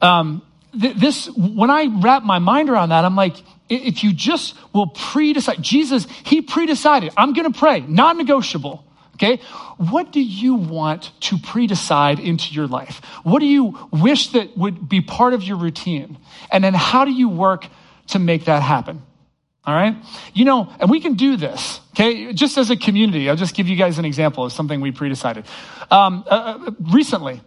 um, 0.00 0.42
th- 0.78 0.96
this, 0.96 1.28
when 1.36 1.70
I 1.70 1.86
wrap 2.00 2.22
my 2.22 2.38
mind 2.38 2.70
around 2.70 2.90
that, 2.90 3.04
I'm 3.04 3.16
like, 3.16 3.36
if 3.68 4.04
you 4.04 4.12
just 4.12 4.54
will 4.72 4.86
pre-decide, 4.86 5.60
Jesus, 5.60 6.06
he 6.24 6.40
pre-decided, 6.40 7.12
I'm 7.16 7.32
going 7.32 7.52
to 7.52 7.58
pray, 7.58 7.80
non-negotiable. 7.80 8.85
Okay. 9.16 9.40
What 9.78 10.12
do 10.12 10.20
you 10.20 10.54
want 10.54 11.10
to 11.22 11.38
pre-decide 11.38 12.20
into 12.20 12.52
your 12.54 12.66
life? 12.66 13.00
What 13.22 13.40
do 13.40 13.46
you 13.46 13.88
wish 13.90 14.28
that 14.32 14.56
would 14.56 14.88
be 14.88 15.00
part 15.00 15.32
of 15.32 15.42
your 15.42 15.56
routine? 15.56 16.18
And 16.52 16.62
then 16.62 16.74
how 16.74 17.06
do 17.06 17.12
you 17.12 17.30
work 17.30 17.66
to 18.08 18.18
make 18.18 18.44
that 18.44 18.62
happen? 18.62 19.02
All 19.64 19.74
right. 19.74 19.96
You 20.34 20.44
know, 20.44 20.72
and 20.78 20.90
we 20.90 21.00
can 21.00 21.14
do 21.14 21.36
this. 21.36 21.80
Okay. 21.94 22.32
Just 22.34 22.58
as 22.58 22.70
a 22.70 22.76
community, 22.76 23.28
I'll 23.30 23.36
just 23.36 23.56
give 23.56 23.68
you 23.68 23.76
guys 23.76 23.98
an 23.98 24.04
example 24.04 24.44
of 24.44 24.52
something 24.52 24.80
we 24.80 24.92
pre-decided. 24.92 25.46
Um, 25.90 26.24
uh, 26.30 26.58
uh 26.66 26.70
recently, 26.92 27.40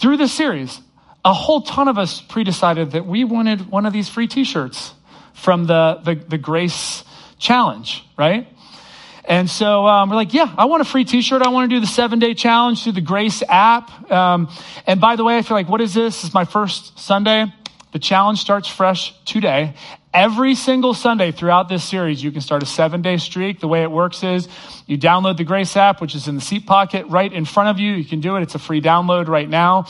through 0.00 0.16
this 0.16 0.32
series, 0.32 0.80
a 1.24 1.32
whole 1.32 1.62
ton 1.62 1.88
of 1.88 1.96
us 1.96 2.20
pre-decided 2.20 2.90
that 2.90 3.06
we 3.06 3.24
wanted 3.24 3.70
one 3.70 3.86
of 3.86 3.92
these 3.92 4.08
free 4.08 4.26
t-shirts 4.26 4.92
from 5.32 5.66
the, 5.66 6.00
the, 6.04 6.14
the 6.16 6.38
Grace 6.38 7.04
Challenge, 7.38 8.04
right? 8.16 8.48
And 9.26 9.48
so 9.48 9.86
um, 9.86 10.10
we're 10.10 10.16
like, 10.16 10.34
yeah, 10.34 10.52
I 10.56 10.66
want 10.66 10.82
a 10.82 10.84
free 10.84 11.04
T-shirt. 11.04 11.40
I 11.40 11.48
want 11.48 11.70
to 11.70 11.76
do 11.76 11.80
the 11.80 11.86
seven 11.86 12.18
day 12.18 12.34
challenge 12.34 12.82
through 12.82 12.92
the 12.92 13.00
Grace 13.00 13.42
app. 13.48 14.10
Um, 14.10 14.50
and 14.86 15.00
by 15.00 15.16
the 15.16 15.24
way, 15.24 15.38
I 15.38 15.42
feel 15.42 15.56
like, 15.56 15.68
what 15.68 15.80
is 15.80 15.94
this? 15.94 16.24
Is 16.24 16.34
my 16.34 16.44
first 16.44 16.98
Sunday. 16.98 17.46
The 17.92 17.98
challenge 18.00 18.40
starts 18.40 18.68
fresh 18.68 19.14
today. 19.24 19.74
Every 20.12 20.54
single 20.54 20.94
Sunday 20.94 21.32
throughout 21.32 21.68
this 21.68 21.82
series, 21.82 22.22
you 22.22 22.30
can 22.32 22.40
start 22.40 22.62
a 22.62 22.66
seven 22.66 23.02
day 23.02 23.16
streak. 23.16 23.60
The 23.60 23.68
way 23.68 23.82
it 23.82 23.90
works 23.90 24.22
is 24.22 24.48
you 24.86 24.98
download 24.98 25.38
the 25.38 25.44
Grace 25.44 25.76
app, 25.76 26.00
which 26.00 26.14
is 26.14 26.28
in 26.28 26.34
the 26.34 26.40
seat 26.40 26.66
pocket 26.66 27.06
right 27.06 27.32
in 27.32 27.44
front 27.44 27.70
of 27.70 27.78
you. 27.78 27.92
You 27.92 28.04
can 28.04 28.20
do 28.20 28.36
it. 28.36 28.42
It's 28.42 28.54
a 28.54 28.58
free 28.58 28.80
download 28.80 29.28
right 29.28 29.48
now. 29.48 29.86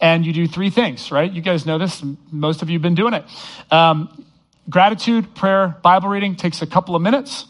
And 0.00 0.24
you 0.24 0.32
do 0.32 0.46
three 0.46 0.70
things, 0.70 1.10
right? 1.10 1.30
You 1.30 1.42
guys 1.42 1.66
know 1.66 1.78
this. 1.78 2.02
Most 2.30 2.62
of 2.62 2.70
you 2.70 2.74
have 2.76 2.82
been 2.82 2.94
doing 2.94 3.14
it. 3.14 3.24
Um, 3.70 4.24
gratitude, 4.68 5.34
prayer, 5.34 5.76
Bible 5.82 6.08
reading 6.08 6.36
takes 6.36 6.62
a 6.62 6.66
couple 6.66 6.94
of 6.94 7.02
minutes, 7.02 7.46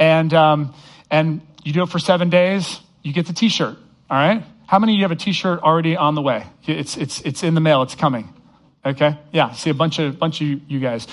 and 0.00 0.34
um, 0.34 0.74
and 1.10 1.42
you 1.62 1.72
do 1.72 1.84
it 1.84 1.90
for 1.90 2.00
seven 2.00 2.30
days. 2.30 2.80
You 3.02 3.12
get 3.12 3.26
the 3.26 3.32
T-shirt. 3.32 3.76
All 4.10 4.16
right. 4.16 4.42
How 4.66 4.78
many 4.78 4.94
of 4.94 4.96
you 4.96 5.04
have 5.04 5.12
a 5.12 5.16
T-shirt 5.16 5.60
already 5.60 5.96
on 5.96 6.16
the 6.16 6.22
way? 6.22 6.46
It's 6.66 6.96
it's 6.96 7.20
it's 7.20 7.44
in 7.44 7.54
the 7.54 7.60
mail. 7.60 7.82
It's 7.82 7.94
coming. 7.94 8.34
Okay. 8.84 9.18
Yeah. 9.30 9.52
See 9.52 9.70
a 9.70 9.74
bunch 9.74 9.98
of 10.00 10.18
bunch 10.18 10.40
of 10.40 10.48
you 10.48 10.80
guys. 10.80 11.06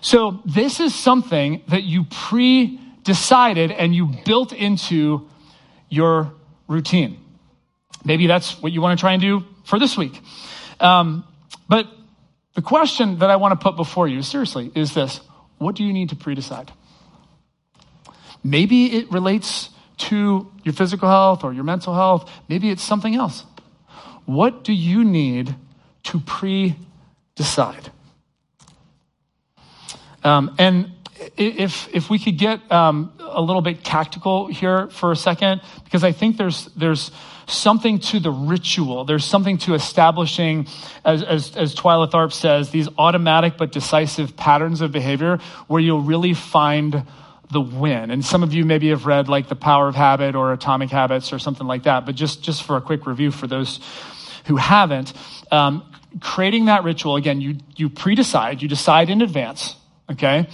So 0.00 0.40
this 0.46 0.80
is 0.80 0.94
something 0.94 1.62
that 1.68 1.82
you 1.82 2.04
pre-decided 2.04 3.70
and 3.70 3.94
you 3.94 4.06
built 4.24 4.54
into 4.54 5.28
your 5.90 6.32
routine. 6.68 7.18
Maybe 8.02 8.26
that's 8.26 8.62
what 8.62 8.72
you 8.72 8.80
want 8.80 8.98
to 8.98 9.00
try 9.02 9.12
and 9.12 9.20
do 9.20 9.44
for 9.64 9.78
this 9.78 9.98
week. 9.98 10.18
Um, 10.78 11.24
but 11.68 11.86
the 12.54 12.62
question 12.62 13.18
that 13.18 13.28
I 13.28 13.36
want 13.36 13.58
to 13.58 13.62
put 13.62 13.76
before 13.76 14.08
you, 14.08 14.22
seriously, 14.22 14.70
is 14.74 14.94
this 14.94 15.20
What 15.58 15.74
do 15.74 15.84
you 15.84 15.92
need 15.92 16.10
to 16.10 16.16
pre 16.16 16.34
decide? 16.34 16.72
Maybe 18.42 18.96
it 18.96 19.10
relates 19.12 19.70
to 19.98 20.50
your 20.64 20.72
physical 20.72 21.08
health 21.08 21.44
or 21.44 21.52
your 21.52 21.64
mental 21.64 21.94
health. 21.94 22.30
Maybe 22.48 22.70
it's 22.70 22.82
something 22.82 23.14
else. 23.14 23.44
What 24.24 24.64
do 24.64 24.72
you 24.72 25.04
need 25.04 25.54
to 26.04 26.20
pre 26.20 26.76
decide? 27.34 27.90
Um, 30.22 30.54
and 30.58 30.92
if, 31.36 31.88
if 31.94 32.10
we 32.10 32.18
could 32.18 32.38
get 32.38 32.70
um, 32.72 33.12
a 33.18 33.40
little 33.40 33.62
bit 33.62 33.84
tactical 33.84 34.46
here 34.46 34.88
for 34.88 35.12
a 35.12 35.16
second, 35.16 35.60
because 35.84 36.04
I 36.04 36.12
think 36.12 36.36
there's, 36.36 36.66
there's 36.76 37.10
something 37.46 37.98
to 37.98 38.20
the 38.20 38.30
ritual. 38.30 39.04
There's 39.04 39.24
something 39.24 39.58
to 39.58 39.74
establishing, 39.74 40.66
as, 41.04 41.22
as, 41.22 41.56
as 41.56 41.74
Twyla 41.74 42.10
Tharp 42.10 42.32
says, 42.32 42.70
these 42.70 42.88
automatic 42.96 43.56
but 43.58 43.72
decisive 43.72 44.36
patterns 44.36 44.80
of 44.80 44.92
behavior 44.92 45.38
where 45.66 45.80
you'll 45.80 46.02
really 46.02 46.34
find 46.34 47.06
the 47.50 47.60
win. 47.60 48.10
And 48.10 48.24
some 48.24 48.42
of 48.42 48.54
you 48.54 48.64
maybe 48.64 48.90
have 48.90 49.06
read 49.06 49.28
like 49.28 49.48
The 49.48 49.56
Power 49.56 49.88
of 49.88 49.94
Habit 49.94 50.34
or 50.34 50.52
Atomic 50.52 50.90
Habits 50.90 51.32
or 51.32 51.38
something 51.38 51.66
like 51.66 51.84
that. 51.84 52.06
But 52.06 52.14
just, 52.14 52.42
just 52.42 52.62
for 52.62 52.76
a 52.76 52.80
quick 52.80 53.06
review 53.06 53.30
for 53.30 53.46
those 53.46 53.80
who 54.46 54.56
haven't, 54.56 55.12
um, 55.50 55.82
creating 56.20 56.66
that 56.66 56.84
ritual, 56.84 57.16
again, 57.16 57.40
you, 57.40 57.56
you 57.76 57.88
pre-decide, 57.88 58.62
you 58.62 58.68
decide 58.68 59.10
in 59.10 59.22
advance, 59.22 59.76
okay? 60.10 60.48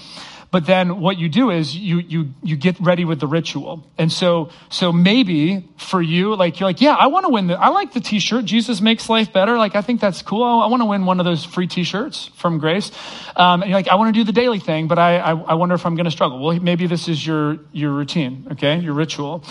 But 0.56 0.64
then 0.64 1.02
what 1.02 1.18
you 1.18 1.28
do 1.28 1.50
is 1.50 1.76
you, 1.76 1.98
you, 1.98 2.32
you 2.42 2.56
get 2.56 2.80
ready 2.80 3.04
with 3.04 3.20
the 3.20 3.26
ritual. 3.26 3.86
And 3.98 4.10
so, 4.10 4.48
so 4.70 4.90
maybe 4.90 5.68
for 5.76 6.00
you, 6.00 6.34
like, 6.34 6.58
you're 6.58 6.66
like, 6.66 6.80
yeah, 6.80 6.94
I 6.94 7.08
want 7.08 7.26
to 7.26 7.28
win 7.28 7.48
the, 7.48 7.60
I 7.60 7.68
like 7.68 7.92
the 7.92 8.00
t-shirt. 8.00 8.46
Jesus 8.46 8.80
makes 8.80 9.10
life 9.10 9.34
better. 9.34 9.58
Like, 9.58 9.76
I 9.76 9.82
think 9.82 10.00
that's 10.00 10.22
cool. 10.22 10.42
I, 10.42 10.68
want 10.68 10.80
to 10.80 10.86
win 10.86 11.04
one 11.04 11.20
of 11.20 11.26
those 11.26 11.44
free 11.44 11.66
t-shirts 11.66 12.30
from 12.36 12.56
Grace. 12.56 12.90
Um, 13.36 13.60
and 13.60 13.68
you're 13.68 13.78
like, 13.78 13.88
I 13.88 13.96
want 13.96 14.14
to 14.14 14.18
do 14.18 14.24
the 14.24 14.32
daily 14.32 14.58
thing, 14.58 14.88
but 14.88 14.98
I, 14.98 15.18
I, 15.18 15.32
I 15.32 15.54
wonder 15.56 15.74
if 15.74 15.84
I'm 15.84 15.94
going 15.94 16.06
to 16.06 16.10
struggle. 16.10 16.42
Well, 16.42 16.58
maybe 16.58 16.86
this 16.86 17.06
is 17.06 17.26
your, 17.26 17.58
your 17.72 17.92
routine, 17.92 18.48
okay? 18.52 18.78
Your 18.78 18.94
ritual. 18.94 19.44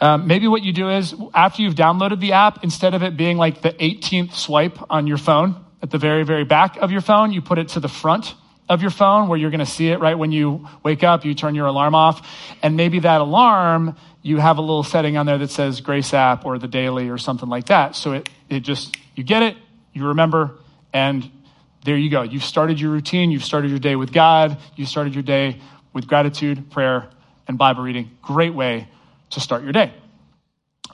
Um, 0.00 0.26
maybe 0.26 0.48
what 0.48 0.64
you 0.64 0.72
do 0.72 0.90
is 0.90 1.14
after 1.34 1.62
you've 1.62 1.76
downloaded 1.76 2.18
the 2.18 2.32
app, 2.32 2.64
instead 2.64 2.94
of 2.94 3.04
it 3.04 3.16
being 3.16 3.36
like 3.36 3.62
the 3.62 3.74
18th 3.74 4.34
swipe 4.34 4.76
on 4.90 5.06
your 5.06 5.18
phone 5.18 5.64
at 5.82 5.92
the 5.92 5.98
very, 5.98 6.24
very 6.24 6.44
back 6.44 6.78
of 6.78 6.90
your 6.90 7.00
phone, 7.00 7.30
you 7.30 7.42
put 7.42 7.58
it 7.58 7.68
to 7.68 7.78
the 7.78 7.88
front 7.88 8.34
of 8.68 8.82
your 8.82 8.90
phone 8.90 9.28
where 9.28 9.38
you're 9.38 9.50
going 9.50 9.60
to 9.60 9.66
see 9.66 9.88
it 9.88 9.98
right 9.98 10.16
when 10.16 10.30
you 10.30 10.68
wake 10.82 11.02
up, 11.02 11.24
you 11.24 11.34
turn 11.34 11.54
your 11.54 11.66
alarm 11.66 11.94
off. 11.94 12.28
And 12.62 12.76
maybe 12.76 13.00
that 13.00 13.20
alarm, 13.20 13.96
you 14.22 14.38
have 14.38 14.58
a 14.58 14.60
little 14.60 14.82
setting 14.82 15.16
on 15.16 15.26
there 15.26 15.38
that 15.38 15.50
says 15.50 15.80
Grace 15.80 16.12
app 16.12 16.44
or 16.44 16.58
the 16.58 16.68
daily 16.68 17.08
or 17.08 17.18
something 17.18 17.48
like 17.48 17.66
that. 17.66 17.96
So 17.96 18.12
it, 18.12 18.28
it 18.48 18.60
just, 18.60 18.96
you 19.14 19.24
get 19.24 19.42
it, 19.42 19.56
you 19.92 20.08
remember, 20.08 20.52
and 20.92 21.30
there 21.84 21.96
you 21.96 22.10
go. 22.10 22.22
You've 22.22 22.44
started 22.44 22.78
your 22.80 22.90
routine, 22.90 23.30
you've 23.30 23.44
started 23.44 23.70
your 23.70 23.80
day 23.80 23.96
with 23.96 24.12
God, 24.12 24.58
you 24.76 24.84
started 24.84 25.14
your 25.14 25.22
day 25.22 25.60
with 25.92 26.06
gratitude, 26.06 26.70
prayer, 26.70 27.08
and 27.46 27.56
Bible 27.56 27.82
reading. 27.82 28.10
Great 28.20 28.52
way 28.54 28.88
to 29.30 29.40
start 29.40 29.62
your 29.62 29.72
day. 29.72 29.92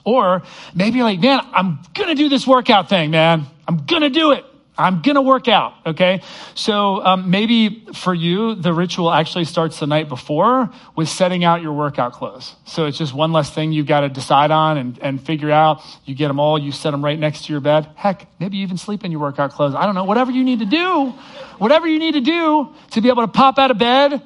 Or 0.05 0.43
maybe 0.73 1.01
like, 1.03 1.19
man, 1.19 1.41
I'm 1.51 1.79
going 1.93 2.09
to 2.09 2.15
do 2.15 2.29
this 2.29 2.47
workout 2.47 2.87
thing, 2.87 3.11
man. 3.11 3.45
I'm 3.67 3.85
going 3.85 4.03
to 4.03 4.09
do 4.09 4.31
it. 4.31 4.45
I'm 4.77 5.01
going 5.01 5.15
to 5.15 5.21
work 5.21 5.47
out, 5.47 5.73
okay? 5.85 6.21
So 6.53 7.03
um, 7.05 7.29
maybe 7.29 7.85
for 7.93 8.13
you, 8.13 8.55
the 8.55 8.73
ritual 8.73 9.11
actually 9.11 9.45
starts 9.45 9.79
the 9.79 9.87
night 9.87 10.09
before 10.09 10.69
with 10.95 11.07
setting 11.07 11.45
out 11.45 11.61
your 11.61 11.71
workout 11.71 12.11
clothes. 12.13 12.55
So 12.65 12.85
it's 12.85 12.97
just 12.97 13.13
one 13.13 13.31
less 13.31 13.49
thing 13.49 13.71
you've 13.71 13.87
got 13.87 14.01
to 14.01 14.09
decide 14.09 14.51
on 14.51 14.77
and, 14.77 14.99
and 14.99 15.25
figure 15.25 15.49
out. 15.49 15.81
You 16.03 16.13
get 16.13 16.27
them 16.27 16.39
all, 16.39 16.59
you 16.59 16.73
set 16.73 16.91
them 16.91 17.03
right 17.03 17.17
next 17.17 17.45
to 17.45 17.53
your 17.53 17.61
bed. 17.61 17.87
Heck, 17.95 18.27
maybe 18.39 18.57
you 18.57 18.63
even 18.63 18.77
sleep 18.77 19.05
in 19.05 19.11
your 19.11 19.21
workout 19.21 19.51
clothes. 19.51 19.75
I 19.75 19.85
don't 19.85 19.95
know, 19.95 20.03
whatever 20.03 20.31
you 20.31 20.43
need 20.43 20.59
to 20.59 20.65
do, 20.65 21.13
whatever 21.57 21.87
you 21.87 21.99
need 21.99 22.13
to 22.13 22.21
do 22.21 22.73
to 22.91 23.01
be 23.01 23.07
able 23.09 23.23
to 23.23 23.31
pop 23.31 23.57
out 23.57 23.71
of 23.71 23.77
bed 23.77 24.21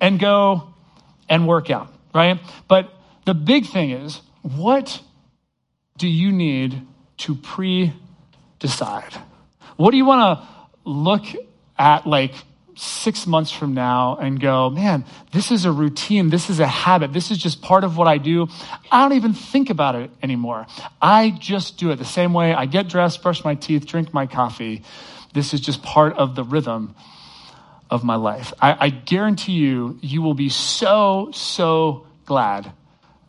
and 0.00 0.20
go 0.20 0.74
and 1.28 1.48
work 1.48 1.70
out, 1.70 1.92
right? 2.14 2.38
But 2.68 2.92
the 3.24 3.34
big 3.34 3.66
thing 3.66 3.90
is, 3.90 4.20
what 4.42 5.00
do 5.96 6.06
you 6.06 6.32
need 6.32 6.86
to 7.18 7.34
pre 7.34 7.94
decide? 8.58 9.14
What 9.76 9.90
do 9.90 9.96
you 9.96 10.04
want 10.04 10.40
to 10.40 10.48
look 10.84 11.24
at 11.78 12.06
like 12.06 12.34
six 12.76 13.26
months 13.26 13.50
from 13.50 13.74
now 13.74 14.16
and 14.16 14.38
go, 14.38 14.68
man, 14.70 15.04
this 15.32 15.50
is 15.50 15.64
a 15.64 15.72
routine. 15.72 16.28
This 16.28 16.50
is 16.50 16.60
a 16.60 16.66
habit. 16.66 17.12
This 17.12 17.30
is 17.30 17.38
just 17.38 17.62
part 17.62 17.84
of 17.84 17.96
what 17.96 18.06
I 18.06 18.18
do. 18.18 18.48
I 18.90 19.02
don't 19.02 19.16
even 19.16 19.32
think 19.32 19.70
about 19.70 19.94
it 19.94 20.10
anymore. 20.22 20.66
I 21.00 21.30
just 21.30 21.78
do 21.78 21.90
it 21.90 21.96
the 21.96 22.04
same 22.04 22.34
way 22.34 22.52
I 22.52 22.66
get 22.66 22.88
dressed, 22.88 23.22
brush 23.22 23.44
my 23.44 23.54
teeth, 23.54 23.86
drink 23.86 24.12
my 24.12 24.26
coffee. 24.26 24.82
This 25.32 25.54
is 25.54 25.60
just 25.60 25.82
part 25.82 26.16
of 26.18 26.34
the 26.34 26.44
rhythm 26.44 26.94
of 27.90 28.04
my 28.04 28.16
life. 28.16 28.52
I, 28.60 28.76
I 28.86 28.90
guarantee 28.90 29.52
you, 29.52 29.98
you 30.02 30.20
will 30.20 30.34
be 30.34 30.50
so, 30.50 31.30
so 31.32 32.06
glad 32.26 32.70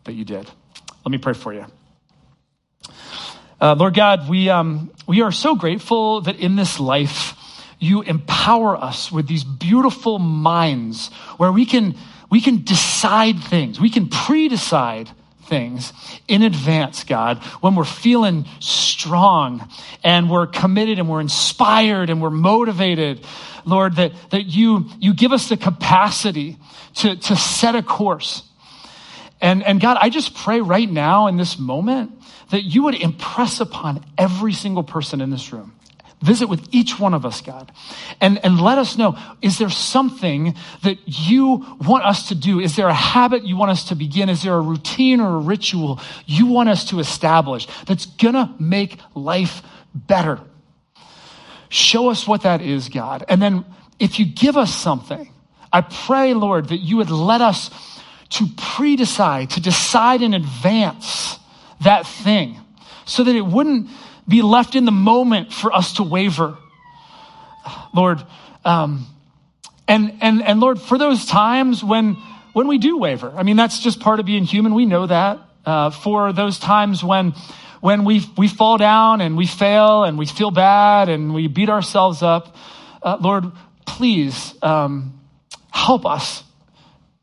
that 0.04 0.12
you 0.12 0.24
did. 0.24 0.50
Let 1.04 1.10
me 1.10 1.18
pray 1.18 1.32
for 1.32 1.54
you. 1.54 1.64
Uh, 3.60 3.74
Lord 3.74 3.94
God, 3.94 4.28
we, 4.28 4.48
um, 4.48 4.90
we 5.08 5.22
are 5.22 5.32
so 5.32 5.56
grateful 5.56 6.20
that 6.20 6.36
in 6.36 6.54
this 6.54 6.78
life, 6.78 7.34
you 7.80 8.02
empower 8.02 8.76
us 8.76 9.10
with 9.10 9.26
these 9.26 9.42
beautiful 9.42 10.18
minds 10.18 11.12
where 11.38 11.50
we 11.50 11.66
can, 11.66 11.96
we 12.30 12.40
can 12.40 12.62
decide 12.62 13.40
things. 13.40 13.80
We 13.80 13.90
can 13.90 14.08
pre-decide 14.08 15.10
things 15.46 15.92
in 16.28 16.42
advance, 16.42 17.02
God, 17.02 17.38
when 17.60 17.74
we're 17.74 17.84
feeling 17.84 18.46
strong 18.60 19.68
and 20.04 20.30
we're 20.30 20.46
committed 20.46 20.98
and 20.98 21.08
we're 21.08 21.20
inspired 21.20 22.10
and 22.10 22.22
we're 22.22 22.30
motivated. 22.30 23.24
Lord, 23.64 23.96
that, 23.96 24.12
that 24.30 24.44
you, 24.44 24.88
you 25.00 25.14
give 25.14 25.32
us 25.32 25.48
the 25.48 25.56
capacity 25.56 26.58
to, 26.96 27.16
to 27.16 27.36
set 27.36 27.74
a 27.74 27.82
course. 27.82 28.42
And, 29.40 29.64
and 29.64 29.80
God, 29.80 29.98
I 30.00 30.10
just 30.10 30.34
pray 30.34 30.60
right 30.60 30.90
now 30.90 31.26
in 31.26 31.36
this 31.36 31.58
moment 31.58 32.17
that 32.50 32.62
you 32.62 32.84
would 32.84 32.94
impress 32.94 33.60
upon 33.60 34.04
every 34.16 34.52
single 34.52 34.82
person 34.82 35.20
in 35.20 35.30
this 35.30 35.52
room. 35.52 35.74
Visit 36.20 36.48
with 36.48 36.66
each 36.72 36.98
one 36.98 37.14
of 37.14 37.24
us, 37.24 37.40
God, 37.40 37.70
and, 38.20 38.44
and 38.44 38.60
let 38.60 38.76
us 38.76 38.98
know 38.98 39.16
is 39.40 39.58
there 39.58 39.70
something 39.70 40.56
that 40.82 40.98
you 41.06 41.64
want 41.80 42.04
us 42.04 42.28
to 42.28 42.34
do? 42.34 42.58
Is 42.58 42.74
there 42.74 42.88
a 42.88 42.94
habit 42.94 43.44
you 43.44 43.56
want 43.56 43.70
us 43.70 43.84
to 43.90 43.94
begin? 43.94 44.28
Is 44.28 44.42
there 44.42 44.54
a 44.54 44.60
routine 44.60 45.20
or 45.20 45.36
a 45.36 45.38
ritual 45.38 46.00
you 46.26 46.46
want 46.46 46.70
us 46.70 46.86
to 46.86 46.98
establish 46.98 47.68
that's 47.86 48.06
gonna 48.06 48.52
make 48.58 48.98
life 49.14 49.62
better. 49.94 50.40
Show 51.68 52.10
us 52.10 52.26
what 52.26 52.42
that 52.42 52.62
is, 52.62 52.88
God. 52.88 53.24
And 53.28 53.40
then 53.42 53.64
if 53.98 54.18
you 54.18 54.26
give 54.26 54.56
us 54.56 54.74
something, 54.74 55.30
I 55.72 55.82
pray, 55.82 56.34
Lord, 56.34 56.68
that 56.68 56.78
you 56.78 56.96
would 56.96 57.10
let 57.10 57.40
us 57.40 57.70
to 58.30 58.46
pre-decide, 58.56 59.50
to 59.50 59.60
decide 59.60 60.22
in 60.22 60.34
advance 60.34 61.37
that 61.82 62.06
thing 62.06 62.58
so 63.04 63.24
that 63.24 63.34
it 63.34 63.44
wouldn't 63.44 63.88
be 64.26 64.42
left 64.42 64.74
in 64.74 64.84
the 64.84 64.92
moment 64.92 65.52
for 65.52 65.72
us 65.72 65.94
to 65.94 66.02
waver. 66.02 66.56
Lord, 67.94 68.22
um, 68.64 69.06
and, 69.86 70.18
and, 70.20 70.42
and 70.42 70.60
Lord, 70.60 70.80
for 70.80 70.98
those 70.98 71.24
times 71.24 71.82
when, 71.82 72.14
when 72.52 72.68
we 72.68 72.78
do 72.78 72.98
waver, 72.98 73.32
I 73.34 73.42
mean, 73.42 73.56
that's 73.56 73.80
just 73.80 74.00
part 74.00 74.20
of 74.20 74.26
being 74.26 74.44
human. 74.44 74.74
We 74.74 74.86
know 74.86 75.06
that. 75.06 75.40
Uh, 75.64 75.90
for 75.90 76.32
those 76.32 76.58
times 76.58 77.02
when, 77.02 77.32
when 77.80 78.04
we, 78.04 78.22
we 78.36 78.48
fall 78.48 78.78
down 78.78 79.20
and 79.20 79.36
we 79.36 79.46
fail 79.46 80.04
and 80.04 80.18
we 80.18 80.26
feel 80.26 80.50
bad 80.50 81.08
and 81.08 81.34
we 81.34 81.46
beat 81.46 81.70
ourselves 81.70 82.22
up, 82.22 82.54
uh, 83.02 83.16
Lord, 83.20 83.44
please 83.86 84.54
um, 84.62 85.20
help 85.70 86.04
us 86.04 86.42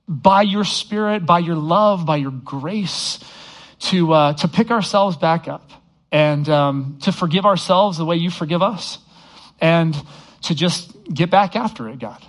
by 0.07 0.43
your 0.43 0.63
spirit, 0.63 1.25
by 1.25 1.39
your 1.39 1.55
love, 1.55 2.05
by 2.05 2.17
your 2.17 2.31
grace 2.31 3.19
to, 3.79 4.13
uh, 4.13 4.33
to 4.33 4.47
pick 4.47 4.71
ourselves 4.71 5.17
back 5.17 5.47
up 5.47 5.71
and 6.11 6.47
um, 6.49 6.97
to 7.01 7.11
forgive 7.11 7.45
ourselves 7.45 7.97
the 7.97 8.05
way 8.05 8.15
you 8.15 8.29
forgive 8.29 8.61
us 8.61 8.99
and 9.59 9.95
to 10.43 10.55
just 10.55 10.91
get 11.13 11.29
back 11.29 11.55
after 11.55 11.89
it, 11.89 11.99
God. 11.99 12.23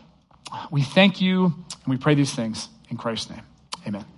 We 0.71 0.83
thank 0.83 1.21
you 1.21 1.45
and 1.45 1.87
we 1.87 1.97
pray 1.97 2.15
these 2.15 2.35
things 2.35 2.69
in 2.91 2.97
Christ's 2.97 3.31
name. 3.31 3.43
Amen. 3.87 4.15